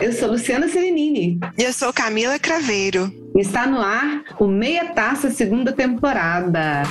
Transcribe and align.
eu 0.00 0.12
sou 0.12 0.30
Luciana 0.30 0.66
Serenini. 0.66 1.38
E 1.58 1.62
eu 1.62 1.72
sou 1.72 1.92
Camila 1.92 2.38
Craveiro. 2.38 3.12
Está 3.36 3.66
no 3.66 3.80
ar 3.80 4.24
o 4.38 4.46
Meia 4.46 4.86
Taça 4.94 5.30
segunda 5.30 5.72
temporada. 5.72 6.82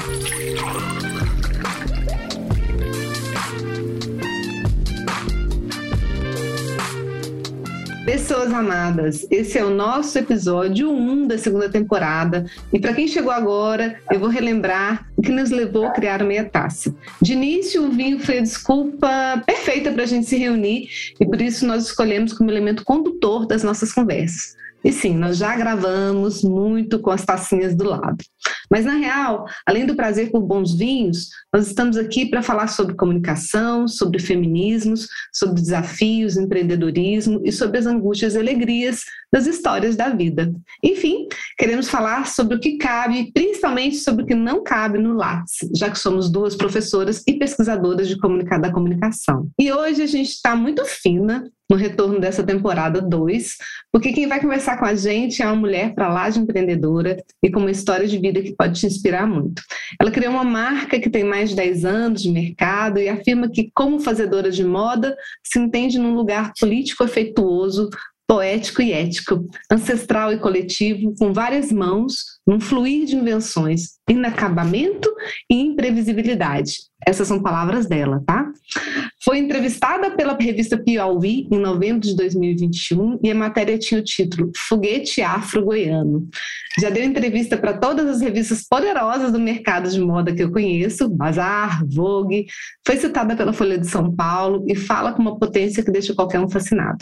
Pessoas 8.06 8.52
amadas, 8.52 9.28
esse 9.30 9.58
é 9.58 9.64
o 9.64 9.70
nosso 9.70 10.18
episódio 10.18 10.92
1 10.92 11.28
da 11.28 11.38
segunda 11.38 11.70
temporada. 11.70 12.46
E 12.74 12.80
para 12.80 12.94
quem 12.94 13.08
chegou 13.08 13.32
agora, 13.32 14.00
eu 14.12 14.20
vou 14.20 14.30
relembrar 14.30 15.09
que 15.22 15.32
nos 15.32 15.50
levou 15.50 15.86
a 15.86 15.92
criar 15.92 16.24
Meia 16.24 16.46
Taça. 16.46 16.94
De 17.22 17.34
início, 17.34 17.86
o 17.86 17.92
vinho 17.92 18.20
foi 18.20 18.40
a 18.40 18.42
desculpa 18.42 19.44
perfeita 19.46 19.92
para 19.92 20.04
a 20.04 20.08
gente 20.08 20.28
se 20.28 20.38
reunir 20.38 20.90
e 21.20 21.26
por 21.26 21.42
isso 21.42 21.66
nós 21.66 21.86
escolhemos 21.86 22.34
como 22.34 22.50
elemento 22.50 22.84
condutor 22.84 23.46
das 23.46 23.64
nossas 23.64 23.92
conversas. 23.92 24.58
E 24.84 24.92
sim, 24.92 25.16
nós 25.16 25.38
já 25.38 25.56
gravamos 25.56 26.42
muito 26.42 27.00
com 27.00 27.12
as 27.12 27.26
tacinhas 27.26 27.76
do 27.76 27.84
lado. 27.84 28.24
Mas, 28.72 28.86
na 28.86 28.94
real, 28.94 29.46
além 29.66 29.86
do 29.86 29.96
prazer 29.96 30.32
por 30.32 30.42
bons 30.42 30.74
vinhos, 30.78 31.30
nós 31.54 31.68
estamos 31.68 31.98
aqui 31.98 32.28
para 32.28 32.42
falar 32.42 32.68
sobre 32.68 32.96
comunicação, 32.96 33.88
sobre 33.88 34.20
feminismos, 34.20 35.08
sobre 35.34 35.62
desafios, 35.62 36.38
empreendedorismo 36.38 37.42
e 37.44 37.52
sobre 37.52 37.80
as 37.80 37.86
angústias 37.86 38.36
e 38.36 38.40
alegrias 38.40 39.04
das 39.34 39.48
histórias 39.48 39.96
da 39.96 40.10
vida. 40.10 40.54
Enfim, 40.84 41.28
queremos 41.58 41.90
falar 41.90 42.28
sobre 42.28 42.56
o 42.56 42.60
que 42.60 42.78
cabe, 42.78 43.32
principalmente 43.34 43.98
sobre 43.98 44.24
o 44.24 44.28
que 44.28 44.36
não 44.36 44.64
cabe 44.64 44.98
no 44.98 45.14
Lattes, 45.14 45.68
já 45.76 45.90
que 45.90 46.00
somos 46.00 46.32
duas 46.32 46.56
professoras 46.56 47.24
e 47.28 47.34
pesquisadoras 47.34 48.08
de 48.08 48.18
comunicar 48.18 48.60
da 48.60 48.72
comunicação. 48.72 49.50
E 49.60 49.72
hoje 49.72 50.04
a 50.04 50.08
gente 50.08 50.30
está 50.30 50.56
muito 50.56 50.86
fina, 50.86 51.52
no 51.70 51.76
retorno 51.76 52.20
dessa 52.20 52.44
temporada 52.44 53.00
2, 53.00 53.58
porque 53.92 54.12
quem 54.12 54.28
vai 54.28 54.42
conversar 54.42 54.78
com 54.78 54.86
a 54.86 54.96
gente 54.96 55.42
é 55.42 55.46
uma 55.46 55.56
mulher 55.56 55.94
para 55.94 56.10
lá 56.12 56.30
de 56.30 56.40
empreendedora 56.40 57.18
e 57.44 57.52
com 57.52 57.60
uma 57.60 57.72
história 57.72 58.08
de 58.08 58.18
vida 58.18 58.42
que 58.42 58.56
pode 58.56 58.80
te 58.80 58.88
inspirar 58.88 59.28
muito. 59.28 59.62
Ela 60.02 60.10
criou 60.10 60.34
uma 60.34 60.44
marca 60.44 61.00
que 61.00 61.10
tem 61.10 61.24
mais 61.24 61.52
de 61.52 61.56
10 61.56 61.86
anos 61.86 62.24
de 62.24 62.32
mercado 62.32 63.00
e 63.00 63.08
afirma 63.08 63.50
que, 63.50 63.70
como 63.74 64.00
fazedora 64.00 64.50
de 64.50 64.64
moda, 64.64 65.16
se 65.44 65.60
entende 65.60 66.00
num 66.00 66.16
lugar 66.16 66.54
político 66.60 67.04
afetuoso, 67.04 67.90
poético 68.30 68.84
e 68.84 68.94
ético, 68.94 69.44
ancestral 69.72 70.32
e 70.32 70.40
coletivo, 70.40 71.16
com 71.18 71.34
várias 71.34 71.72
mãos, 71.72 72.39
num 72.50 72.60
fluir 72.60 73.06
de 73.06 73.16
invenções, 73.16 74.00
inacabamento 74.10 75.08
e 75.48 75.54
imprevisibilidade. 75.54 76.90
Essas 77.06 77.28
são 77.28 77.42
palavras 77.42 77.86
dela, 77.86 78.22
tá? 78.26 78.52
Foi 79.24 79.38
entrevistada 79.38 80.12
pela 80.12 80.36
revista 80.36 80.78
Piauí 80.78 81.48
em 81.52 81.60
novembro 81.60 82.02
de 82.02 82.16
2021 82.16 83.20
e 83.24 83.32
a 83.32 83.36
matéria 83.36 83.78
tinha 83.78 84.02
o 84.02 84.04
título 84.04 84.52
Foguete 84.68 85.22
Afro-Goiano. 85.22 86.28
Já 86.80 86.90
deu 86.90 87.04
entrevista 87.04 87.58
para 87.58 87.78
todas 87.78 88.08
as 88.08 88.22
revistas 88.22 88.66
poderosas 88.68 89.32
do 89.32 89.40
mercado 89.40 89.90
de 89.90 90.00
moda 90.00 90.34
que 90.34 90.44
eu 90.44 90.52
conheço, 90.52 91.10
Bazar, 91.10 91.86
Vogue, 91.88 92.48
foi 92.86 92.98
citada 92.98 93.36
pela 93.36 93.54
Folha 93.54 93.78
de 93.78 93.88
São 93.88 94.14
Paulo 94.14 94.66
e 94.68 94.76
fala 94.76 95.14
com 95.14 95.22
uma 95.22 95.38
potência 95.38 95.84
que 95.84 95.92
deixa 95.92 96.16
qualquer 96.16 96.40
um 96.40 96.50
fascinado. 96.50 96.98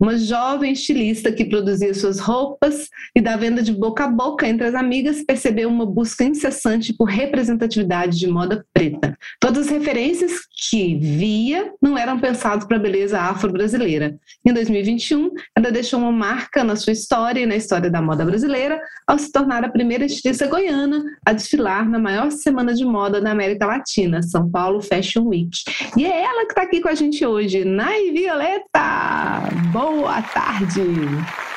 Uma 0.00 0.16
jovem 0.16 0.72
estilista 0.72 1.32
que 1.32 1.44
produzia 1.44 1.92
suas 1.94 2.18
roupas 2.18 2.88
e 3.16 3.20
da 3.20 3.36
venda 3.36 3.62
de 3.62 3.72
boca 3.72 4.04
a 4.04 4.08
boca 4.08 4.46
entre 4.46 4.66
as 4.66 4.74
amigas 4.84 5.22
percebeu 5.22 5.68
uma 5.68 5.86
busca 5.86 6.22
incessante 6.22 6.92
por 6.92 7.06
representatividade 7.06 8.18
de 8.18 8.28
moda 8.28 8.64
preta. 8.72 9.16
Todas 9.40 9.66
as 9.66 9.72
referências 9.72 10.32
que 10.70 10.96
via 10.96 11.72
não 11.80 11.96
eram 11.96 12.20
pensados 12.20 12.66
para 12.66 12.76
a 12.76 12.80
beleza 12.80 13.20
afro-brasileira. 13.20 14.16
Em 14.44 14.52
2021, 14.52 15.30
ela 15.56 15.72
deixou 15.72 15.98
uma 15.98 16.12
marca 16.12 16.62
na 16.62 16.76
sua 16.76 16.92
história 16.92 17.40
e 17.40 17.46
na 17.46 17.56
história 17.56 17.90
da 17.90 18.02
moda 18.02 18.24
brasileira 18.24 18.80
ao 19.06 19.18
se 19.18 19.32
tornar 19.32 19.64
a 19.64 19.68
primeira 19.68 20.04
estilista 20.04 20.46
goiana 20.46 21.02
a 21.24 21.32
desfilar 21.32 21.88
na 21.88 21.98
maior 21.98 22.30
semana 22.30 22.74
de 22.74 22.84
moda 22.84 23.20
da 23.20 23.30
América 23.30 23.66
Latina, 23.66 24.22
São 24.22 24.50
Paulo 24.50 24.82
Fashion 24.82 25.26
Week. 25.26 25.50
E 25.96 26.04
é 26.04 26.22
ela 26.22 26.44
que 26.44 26.52
está 26.52 26.62
aqui 26.62 26.80
com 26.80 26.88
a 26.88 26.94
gente 26.94 27.24
hoje, 27.24 27.64
Nai 27.64 28.10
Violeta! 28.10 29.48
Boa 29.72 30.20
tarde! 30.22 30.82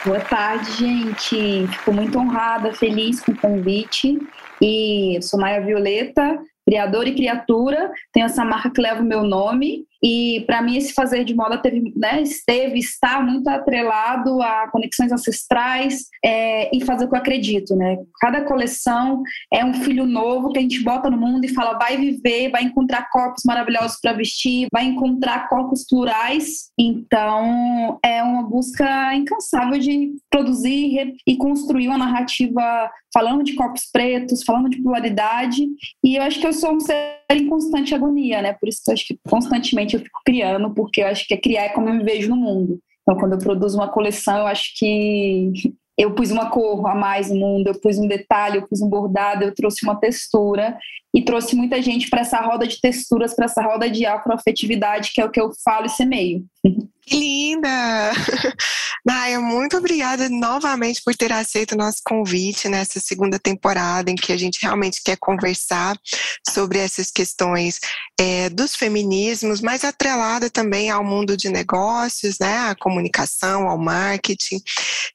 Boa 0.06 0.20
tarde, 0.20 0.72
gente. 0.74 1.68
Fico 1.68 1.92
muito 1.92 2.18
honrada, 2.18 2.74
feliz 2.74 3.20
com 3.20 3.32
o 3.32 3.38
convite. 3.38 4.18
E 4.62 5.20
sou 5.22 5.40
Maia 5.40 5.60
Violeta, 5.62 6.40
criador 6.66 7.08
e 7.08 7.16
criatura, 7.16 7.92
tenho 8.12 8.26
essa 8.26 8.44
marca 8.44 8.70
que 8.70 8.82
leva 8.82 9.02
o 9.02 9.06
meu 9.06 9.24
nome 9.24 9.86
e 10.04 10.44
para 10.46 10.62
mim 10.62 10.78
esse 10.78 10.94
fazer 10.94 11.24
de 11.24 11.36
moda 11.36 11.58
teve, 11.58 11.94
né, 11.96 12.22
esteve, 12.22 12.80
está 12.80 13.22
muito 13.22 13.48
atrelado 13.48 14.42
a 14.42 14.70
conexões 14.72 15.12
ancestrais 15.12 16.06
é, 16.24 16.76
e 16.76 16.84
fazer 16.84 17.06
o 17.06 17.10
que 17.10 17.16
eu 17.16 17.20
acredito, 17.20 17.76
né? 17.76 17.98
Cada 18.20 18.42
coleção 18.46 19.24
é 19.52 19.64
um 19.64 19.74
filho 19.74 20.06
novo 20.06 20.52
que 20.52 20.60
a 20.60 20.62
gente 20.62 20.84
bota 20.84 21.10
no 21.10 21.18
mundo 21.18 21.46
e 21.46 21.54
fala 21.54 21.78
vai 21.78 21.98
viver, 21.98 22.50
vai 22.52 22.64
encontrar 22.64 23.10
corpos 23.10 23.44
maravilhosos 23.46 24.00
para 24.02 24.14
vestir, 24.14 24.68
vai 24.72 24.86
encontrar 24.86 25.48
corpos 25.50 25.86
plurais. 25.88 26.72
Então 26.78 28.00
é 28.04 28.22
uma 28.24 28.44
busca 28.44 29.16
incansável 29.16 29.80
de 29.80 30.14
produzir 30.30 31.16
e 31.26 31.38
construir 31.38 31.88
uma 31.88 31.98
narrativa 31.98 32.90
falando 33.14 33.44
de 33.44 33.56
corpos 33.56 33.90
pretos, 33.92 34.44
falando 34.44 34.70
de 34.70 34.82
pluralidade. 34.82 35.66
E 36.04 36.16
eu 36.18 36.24
acho 36.24 36.40
que 36.40 36.48
eu 36.48 36.54
sou 36.54 36.76
um 36.76 36.80
ser 36.80 37.18
em 37.36 37.48
constante 37.48 37.94
agonia, 37.94 38.42
né? 38.42 38.54
Por 38.54 38.70
isso 38.70 38.82
que 38.84 38.90
eu 38.90 38.94
acho 38.94 39.08
que 39.08 39.20
constantemente 39.28 39.96
eu 39.96 40.00
fico 40.00 40.22
criando, 40.26 40.74
porque 40.74 41.02
eu 41.02 41.08
acho 41.08 41.28
que 41.28 41.34
é 41.34 41.38
criar 41.38 41.66
é 41.66 41.70
como 41.70 41.90
eu 41.90 41.94
me 41.94 42.04
vejo 42.04 42.30
no 42.30 42.38
mundo. 42.38 42.80
Então, 43.02 43.18
quando 43.18 43.34
eu 43.34 43.40
produzo 43.40 43.78
uma 43.78 43.88
coleção, 43.88 44.40
eu 44.40 44.48
acho 44.48 44.72
que 44.78 45.52
eu 45.98 46.14
pus 46.14 46.32
uma 46.32 46.50
cor 46.50 46.86
a 46.88 46.96
mais 46.96 47.30
no 47.30 47.38
mundo, 47.38 47.68
eu 47.68 47.80
pus 47.80 47.98
um 47.98 48.08
detalhe, 48.08 48.58
eu 48.58 48.68
pus 48.68 48.82
um 48.82 48.90
bordado, 48.90 49.44
eu 49.44 49.54
trouxe 49.54 49.84
uma 49.84 50.00
textura 50.00 50.78
e 51.14 51.24
trouxe 51.24 51.56
muita 51.56 51.82
gente 51.82 52.10
para 52.10 52.22
essa 52.22 52.40
roda 52.40 52.68
de 52.68 52.80
texturas, 52.80 53.36
para 53.36 53.46
essa 53.46 53.62
roda 53.62 53.90
de 53.90 54.06
afroafetividade, 54.06 55.12
que 55.14 55.20
é 55.20 55.26
o 55.26 55.32
que 55.32 55.42
eu 55.42 55.52
falo 55.64 55.88
e 55.88 55.90
semeio. 55.90 56.46
Que 57.08 57.18
linda! 57.18 58.12
Maia, 59.08 59.40
muito 59.40 59.78
obrigada 59.78 60.28
novamente 60.28 61.02
por 61.02 61.16
ter 61.16 61.32
aceito 61.32 61.72
o 61.72 61.78
nosso 61.78 62.02
convite 62.06 62.68
nessa 62.68 63.00
segunda 63.00 63.40
temporada, 63.40 64.12
em 64.12 64.16
que 64.16 64.34
a 64.34 64.38
gente 64.38 64.60
realmente 64.62 65.02
quer 65.02 65.16
conversar 65.16 65.98
sobre 66.46 66.80
essas 66.80 67.10
questões 67.10 67.80
é, 68.20 68.50
dos 68.50 68.76
feminismos, 68.76 69.62
mas 69.62 69.86
atrelada 69.86 70.50
também 70.50 70.90
ao 70.90 71.02
mundo 71.02 71.38
de 71.38 71.48
negócios, 71.48 72.40
né, 72.40 72.58
à 72.58 72.76
comunicação, 72.76 73.70
ao 73.70 73.78
marketing. 73.78 74.62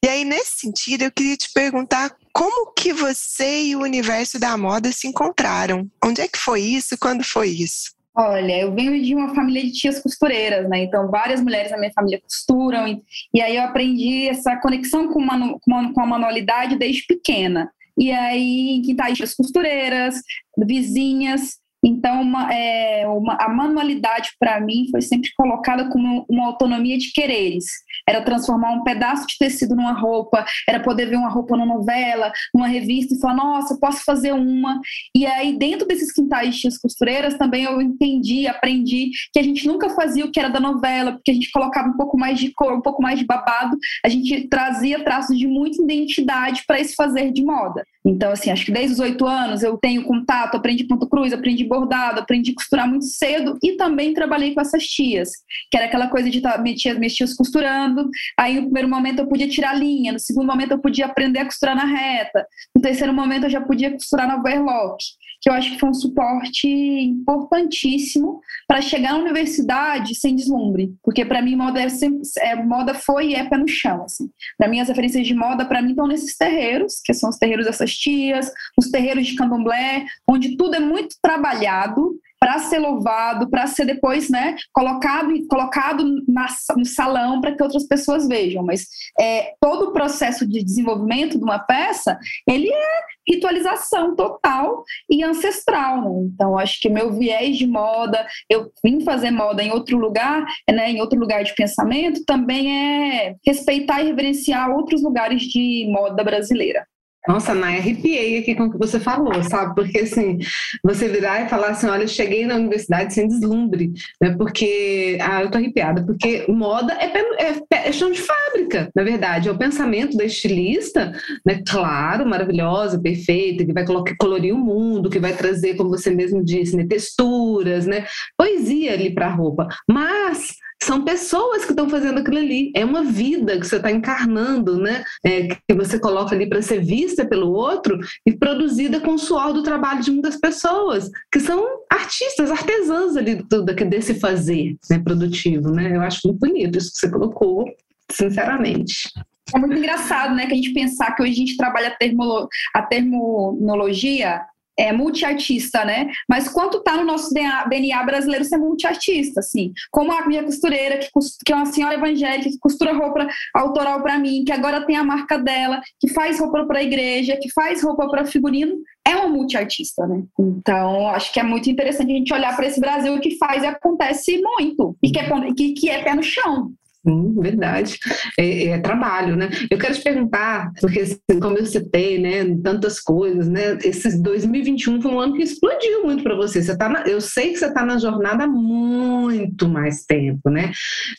E 0.02 0.08
aí, 0.08 0.25
nesse 0.25 0.60
sentido, 0.60 1.02
eu 1.02 1.12
queria 1.12 1.36
te 1.36 1.50
perguntar 1.52 2.16
como 2.32 2.72
que 2.72 2.94
você 2.94 3.64
e 3.64 3.76
o 3.76 3.82
universo 3.82 4.38
da 4.38 4.56
moda 4.56 4.91
se 4.92 5.06
encontraram? 5.06 5.86
Onde 6.02 6.22
é 6.22 6.28
que 6.28 6.38
foi 6.38 6.62
isso? 6.62 6.97
Quando 6.97 7.22
foi 7.22 7.50
isso? 7.50 7.92
Olha, 8.14 8.60
eu 8.60 8.74
venho 8.74 9.02
de 9.02 9.14
uma 9.14 9.34
família 9.34 9.62
de 9.62 9.72
tias 9.72 9.98
costureiras, 9.98 10.68
né? 10.68 10.82
Então, 10.82 11.10
várias 11.10 11.40
mulheres 11.40 11.70
da 11.70 11.78
minha 11.78 11.92
família 11.92 12.20
costuram, 12.20 12.86
e, 12.86 13.02
e 13.32 13.40
aí 13.40 13.56
eu 13.56 13.62
aprendi 13.62 14.28
essa 14.28 14.54
conexão 14.56 15.08
com, 15.08 15.20
manu, 15.20 15.58
com, 15.60 16.00
a 16.00 16.06
manualidade 16.06 16.76
desde 16.76 17.06
pequena. 17.06 17.72
E 17.96 18.10
aí, 18.10 18.76
em 18.76 18.82
quintais, 18.82 19.16
tias 19.16 19.34
costureiras, 19.34 20.16
vizinhas, 20.58 21.58
então, 21.84 22.22
uma, 22.22 22.53
é, 22.53 23.06
uma, 23.09 23.37
a 23.41 23.48
manualidade 23.48 24.31
para 24.38 24.60
mim 24.60 24.87
foi 24.91 25.03
sempre 25.03 25.31
colocada 25.37 25.88
como 25.91 26.25
uma 26.28 26.47
autonomia 26.47 26.97
de 26.97 27.12
quereres. 27.12 27.65
Era 28.09 28.22
transformar 28.22 28.70
um 28.70 28.84
pedaço 28.84 29.26
de 29.26 29.37
tecido 29.37 29.75
numa 29.75 29.93
roupa, 29.93 30.44
era 30.69 30.78
poder 30.78 31.06
ver 31.06 31.16
uma 31.16 31.28
roupa 31.28 31.56
numa 31.56 31.75
novela, 31.75 32.32
numa 32.54 32.69
revista 32.69 33.15
e 33.15 33.20
falar: 33.20 33.34
nossa, 33.34 33.78
posso 33.81 34.04
fazer 34.04 34.32
uma. 34.32 34.81
E 35.15 35.26
aí, 35.26 35.59
dentro 35.59 35.87
desses 35.87 36.12
quintais 36.12 36.54
de 36.56 36.69
costureiras, 36.81 37.34
também 37.34 37.64
eu 37.64 37.81
entendi, 37.82 38.46
aprendi 38.46 39.11
que 39.32 39.40
a 39.40 39.43
gente 39.43 39.67
nunca 39.67 39.90
fazia 39.90 40.25
o 40.25 40.31
que 40.31 40.38
era 40.38 40.49
da 40.49 40.61
novela, 40.61 41.12
porque 41.12 41.32
a 41.32 41.35
gente 41.35 41.50
colocava 41.50 41.88
um 41.88 41.96
pouco 41.96 42.17
mais 42.17 42.38
de 42.38 42.52
cor, 42.52 42.73
um 42.73 42.81
pouco 42.81 43.02
mais 43.02 43.19
de 43.19 43.25
babado, 43.25 43.76
a 44.05 44.08
gente 44.08 44.49
trazia 44.49 45.02
traços 45.02 45.37
de 45.37 45.46
muita 45.46 45.82
identidade 45.82 46.62
para 46.67 46.81
esse 46.81 46.94
fazer 46.94 47.32
de 47.32 47.44
moda. 47.44 47.85
Então, 48.05 48.32
assim, 48.32 48.50
acho 48.50 48.64
que 48.64 48.73
desde 48.73 48.94
os 48.94 49.00
oito 49.00 49.26
anos 49.26 49.62
eu 49.62 49.76
tenho 49.76 50.05
contato, 50.05 50.56
aprendi 50.56 50.85
ponto 50.85 51.08
cruz, 51.08 51.32
aprendi 51.32 51.64
bordado, 51.72 52.20
aprendi 52.20 52.50
a 52.50 52.54
costurar 52.54 52.86
muito 52.86 53.06
cedo 53.06 53.58
e 53.62 53.76
também 53.76 54.12
trabalhei 54.12 54.52
com 54.52 54.60
essas 54.60 54.84
tias, 54.84 55.30
que 55.70 55.76
era 55.76 55.86
aquela 55.86 56.08
coisa 56.08 56.28
de 56.28 56.36
estar 56.36 56.52
tá, 56.52 56.58
minhas 56.58 56.98
minhas 56.98 57.14
tias 57.14 57.34
costurando. 57.34 58.10
Aí, 58.38 58.56
no 58.56 58.64
primeiro 58.64 58.88
momento, 58.88 59.20
eu 59.20 59.26
podia 59.26 59.48
tirar 59.48 59.74
linha, 59.74 60.12
no 60.12 60.19
segundo 60.19 60.46
momento, 60.46 60.72
eu 60.72 60.78
podia 60.78 61.06
aprender 61.06 61.38
a 61.38 61.44
costurar 61.46 61.74
na 61.74 61.86
reta, 61.86 62.46
no 62.76 62.82
terceiro 62.82 63.14
momento, 63.14 63.44
eu 63.44 63.50
já 63.50 63.60
podia 63.60 63.90
costurar 63.90 64.28
na 64.28 64.36
overlock 64.36 65.02
que 65.42 65.50
eu 65.50 65.54
acho 65.54 65.72
que 65.72 65.80
foi 65.80 65.88
um 65.88 65.94
suporte 65.94 66.68
importantíssimo 66.68 68.40
para 68.66 68.80
chegar 68.80 69.12
na 69.12 69.18
universidade 69.18 70.14
sem 70.14 70.36
deslumbre, 70.36 70.94
porque 71.02 71.24
para 71.24 71.42
mim 71.42 71.56
moda 71.56 71.82
é 71.82 71.88
sempre, 71.88 72.20
é, 72.38 72.54
moda 72.54 72.94
foi 72.94 73.30
e 73.30 73.34
é 73.34 73.44
pé 73.44 73.58
no 73.58 73.66
chão, 73.66 74.04
assim. 74.04 74.30
Para 74.56 74.68
mim 74.68 74.78
as 74.78 74.88
referências 74.88 75.26
de 75.26 75.34
moda 75.34 75.64
para 75.64 75.82
mim 75.82 75.90
estão 75.90 76.06
nesses 76.06 76.36
terreiros, 76.36 77.00
que 77.04 77.12
são 77.12 77.28
os 77.28 77.38
terreiros 77.38 77.66
dessas 77.66 77.92
tias, 77.92 78.52
os 78.78 78.88
terreiros 78.88 79.26
de 79.26 79.34
candomblé, 79.34 80.06
onde 80.30 80.56
tudo 80.56 80.76
é 80.76 80.80
muito 80.80 81.16
trabalhado 81.20 82.16
para 82.42 82.58
ser 82.58 82.80
louvado, 82.80 83.48
para 83.48 83.68
ser 83.68 83.84
depois, 83.84 84.28
né, 84.28 84.56
colocado, 84.72 85.32
colocado 85.46 86.04
na, 86.26 86.48
no 86.76 86.84
salão 86.84 87.40
para 87.40 87.54
que 87.54 87.62
outras 87.62 87.86
pessoas 87.86 88.26
vejam. 88.26 88.64
Mas 88.64 88.88
é, 89.20 89.52
todo 89.60 89.90
o 89.90 89.92
processo 89.92 90.44
de 90.44 90.60
desenvolvimento 90.60 91.38
de 91.38 91.44
uma 91.44 91.60
peça, 91.60 92.18
ele 92.44 92.68
é 92.68 93.00
ritualização 93.28 94.16
total 94.16 94.82
e 95.08 95.22
ancestral. 95.22 96.02
Né? 96.02 96.30
Então, 96.34 96.58
acho 96.58 96.80
que 96.80 96.88
meu 96.88 97.12
viés 97.12 97.56
de 97.56 97.66
moda, 97.68 98.26
eu 98.50 98.72
vim 98.84 99.00
fazer 99.02 99.30
moda 99.30 99.62
em 99.62 99.70
outro 99.70 99.96
lugar, 99.96 100.44
né, 100.68 100.90
em 100.90 101.00
outro 101.00 101.16
lugar 101.16 101.44
de 101.44 101.54
pensamento, 101.54 102.24
também 102.26 102.76
é 102.76 103.36
respeitar 103.46 104.02
e 104.02 104.06
reverenciar 104.06 104.68
outros 104.68 105.00
lugares 105.00 105.42
de 105.42 105.88
moda 105.92 106.24
brasileira. 106.24 106.84
Nossa, 107.26 107.54
Naya, 107.54 107.78
arrepiei 107.78 108.38
aqui 108.38 108.54
com 108.54 108.64
o 108.64 108.72
que 108.72 108.78
você 108.78 108.98
falou, 108.98 109.42
sabe? 109.44 109.74
Porque, 109.74 110.00
assim, 110.00 110.38
você 110.82 111.08
virar 111.08 111.44
e 111.44 111.48
falar 111.48 111.69
assim, 111.69 111.86
olha, 111.86 112.02
eu 112.02 112.08
cheguei 112.08 112.44
na 112.44 112.56
universidade 112.56 113.14
sem 113.14 113.28
deslumbre, 113.28 113.92
né? 114.20 114.34
Porque, 114.36 115.19
ah, 115.20 115.42
eu 115.42 115.50
tô 115.50 115.58
arrepiada, 115.58 116.04
porque 116.04 116.44
moda 116.48 116.92
é, 116.94 117.12
é, 117.44 117.88
é 117.88 117.92
chão 117.92 118.10
de 118.10 118.20
fábrica, 118.20 118.90
na 118.94 119.04
verdade. 119.04 119.48
É 119.48 119.52
o 119.52 119.58
pensamento 119.58 120.16
da 120.16 120.24
estilista, 120.24 121.12
né? 121.46 121.62
Claro, 121.66 122.28
maravilhosa, 122.28 123.00
perfeita, 123.00 123.64
que 123.64 123.72
vai 123.72 123.84
colorir 124.18 124.52
o 124.52 124.58
mundo, 124.58 125.10
que 125.10 125.20
vai 125.20 125.32
trazer, 125.32 125.76
como 125.76 125.90
você 125.90 126.10
mesmo 126.10 126.44
disse, 126.44 126.76
né? 126.76 126.86
texturas, 126.88 127.86
né? 127.86 128.04
Poesia 128.36 128.92
ali 128.92 129.14
para 129.14 129.26
a 129.26 129.34
roupa. 129.34 129.68
Mas 129.88 130.56
são 130.84 131.05
pessoas 131.05 131.64
que 131.64 131.73
estão 131.73 131.88
fazendo 131.88 132.19
aquilo 132.19 132.38
ali. 132.38 132.73
É 132.75 132.84
uma 132.84 133.02
vida 133.02 133.58
que 133.58 133.67
você 133.67 133.76
está 133.76 133.90
encarnando, 133.90 134.76
né? 134.76 135.05
É, 135.25 135.49
que 135.49 135.75
você 135.75 135.99
coloca 135.99 136.34
ali 136.34 136.49
para 136.49 136.62
ser 136.62 136.81
vista 136.81 137.25
pelo 137.25 137.52
outro 137.52 137.99
e 138.26 138.32
produzida 138.32 139.00
com 139.00 139.14
o 139.14 139.19
suor 139.19 139.52
do 139.52 139.62
trabalho 139.62 140.02
de 140.02 140.11
muitas 140.11 140.37
pessoas, 140.37 141.11
que 141.31 141.40
são 141.40 141.64
artistas, 141.90 142.50
artesãs 142.50 143.17
ali 143.17 143.37
do, 143.37 143.64
desse 143.64 144.14
fazer 144.14 144.76
né, 144.90 144.99
produtivo, 144.99 145.70
né? 145.70 145.96
Eu 145.96 146.02
acho 146.02 146.20
muito 146.25 146.40
bonito 146.40 146.79
isso 146.79 146.93
que 146.93 146.99
você 146.99 147.11
colocou, 147.11 147.64
sinceramente. 148.11 149.11
É 149.55 149.58
muito 149.58 149.76
engraçado, 149.76 150.35
né, 150.35 150.46
que 150.46 150.52
a 150.52 150.56
gente 150.56 150.73
pensar 150.73 151.14
que 151.14 151.23
hoje 151.23 151.32
a 151.32 151.37
gente 151.37 151.56
trabalha 151.56 151.88
a, 151.88 151.96
termolo 151.96 152.49
a 152.75 152.82
terminologia 152.82 154.40
é, 154.78 154.92
multiartista, 154.92 155.84
né? 155.84 156.10
Mas 156.28 156.48
quanto 156.48 156.82
tá 156.82 156.96
no 156.96 157.04
nosso 157.04 157.32
DNA, 157.32 158.02
brasileiro 158.04 158.44
ser 158.44 158.58
multiartista, 158.58 159.40
assim? 159.40 159.72
Como 159.90 160.12
a 160.12 160.26
minha 160.26 160.42
costureira, 160.42 160.98
que, 160.98 161.08
que 161.44 161.52
é 161.52 161.56
uma 161.56 161.66
senhora 161.66 161.94
evangélica, 161.94 162.50
que 162.50 162.58
costura 162.58 162.92
roupa 162.92 163.26
autoral 163.54 164.02
para 164.02 164.19
mim, 164.19 164.44
que 164.44 164.52
agora 164.52 164.86
tem 164.86 164.96
a 164.96 165.04
marca 165.04 165.38
dela, 165.38 165.80
que 166.00 166.08
faz 166.08 166.40
roupa 166.40 166.64
para 166.66 166.78
a 166.78 166.82
igreja, 166.82 167.38
que 167.40 167.50
faz 167.52 167.82
roupa 167.82 168.08
para 168.08 168.24
figurino, 168.24 168.76
é 169.06 169.16
uma 169.16 169.28
multiartista, 169.28 170.06
né? 170.06 170.22
Então, 170.38 171.08
acho 171.08 171.32
que 171.32 171.40
é 171.40 171.42
muito 171.42 171.68
interessante 171.68 172.12
a 172.12 172.16
gente 172.16 172.32
olhar 172.32 172.54
para 172.54 172.66
esse 172.66 172.80
Brasil 172.80 173.18
que 173.20 173.36
faz 173.36 173.62
e 173.62 173.66
acontece 173.66 174.40
muito, 174.40 174.96
e 175.02 175.10
que 175.10 175.18
é, 175.18 175.52
que, 175.54 175.72
que 175.72 175.90
é 175.90 176.02
pé 176.02 176.14
no 176.14 176.22
chão, 176.22 176.72
Verdade. 177.04 177.99
É, 178.38 178.69
é, 178.69 178.78
trabalho, 178.78 179.34
né? 179.34 179.50
Eu 179.69 179.76
quero 179.78 179.94
te 179.94 180.02
perguntar, 180.02 180.70
porque 180.81 181.00
assim, 181.00 181.40
como 181.40 181.58
eu 181.58 181.66
citei, 181.66 182.19
né, 182.19 182.44
tantas 182.62 183.00
coisas, 183.00 183.49
né? 183.49 183.76
Esse 183.82 184.22
2021 184.22 185.02
foi 185.02 185.10
um 185.10 185.19
ano 185.19 185.34
que 185.34 185.43
explodiu 185.43 186.04
muito 186.04 186.22
para 186.22 186.37
você. 186.37 186.62
Você 186.62 186.76
tá 186.76 186.88
na, 186.88 187.02
eu 187.02 187.20
sei 187.20 187.52
que 187.52 187.58
você 187.58 187.66
está 187.66 187.84
na 187.84 187.99
jornada 187.99 188.44
há 188.44 188.46
muito 188.46 189.69
mais 189.69 190.04
tempo, 190.04 190.49
né? 190.49 190.70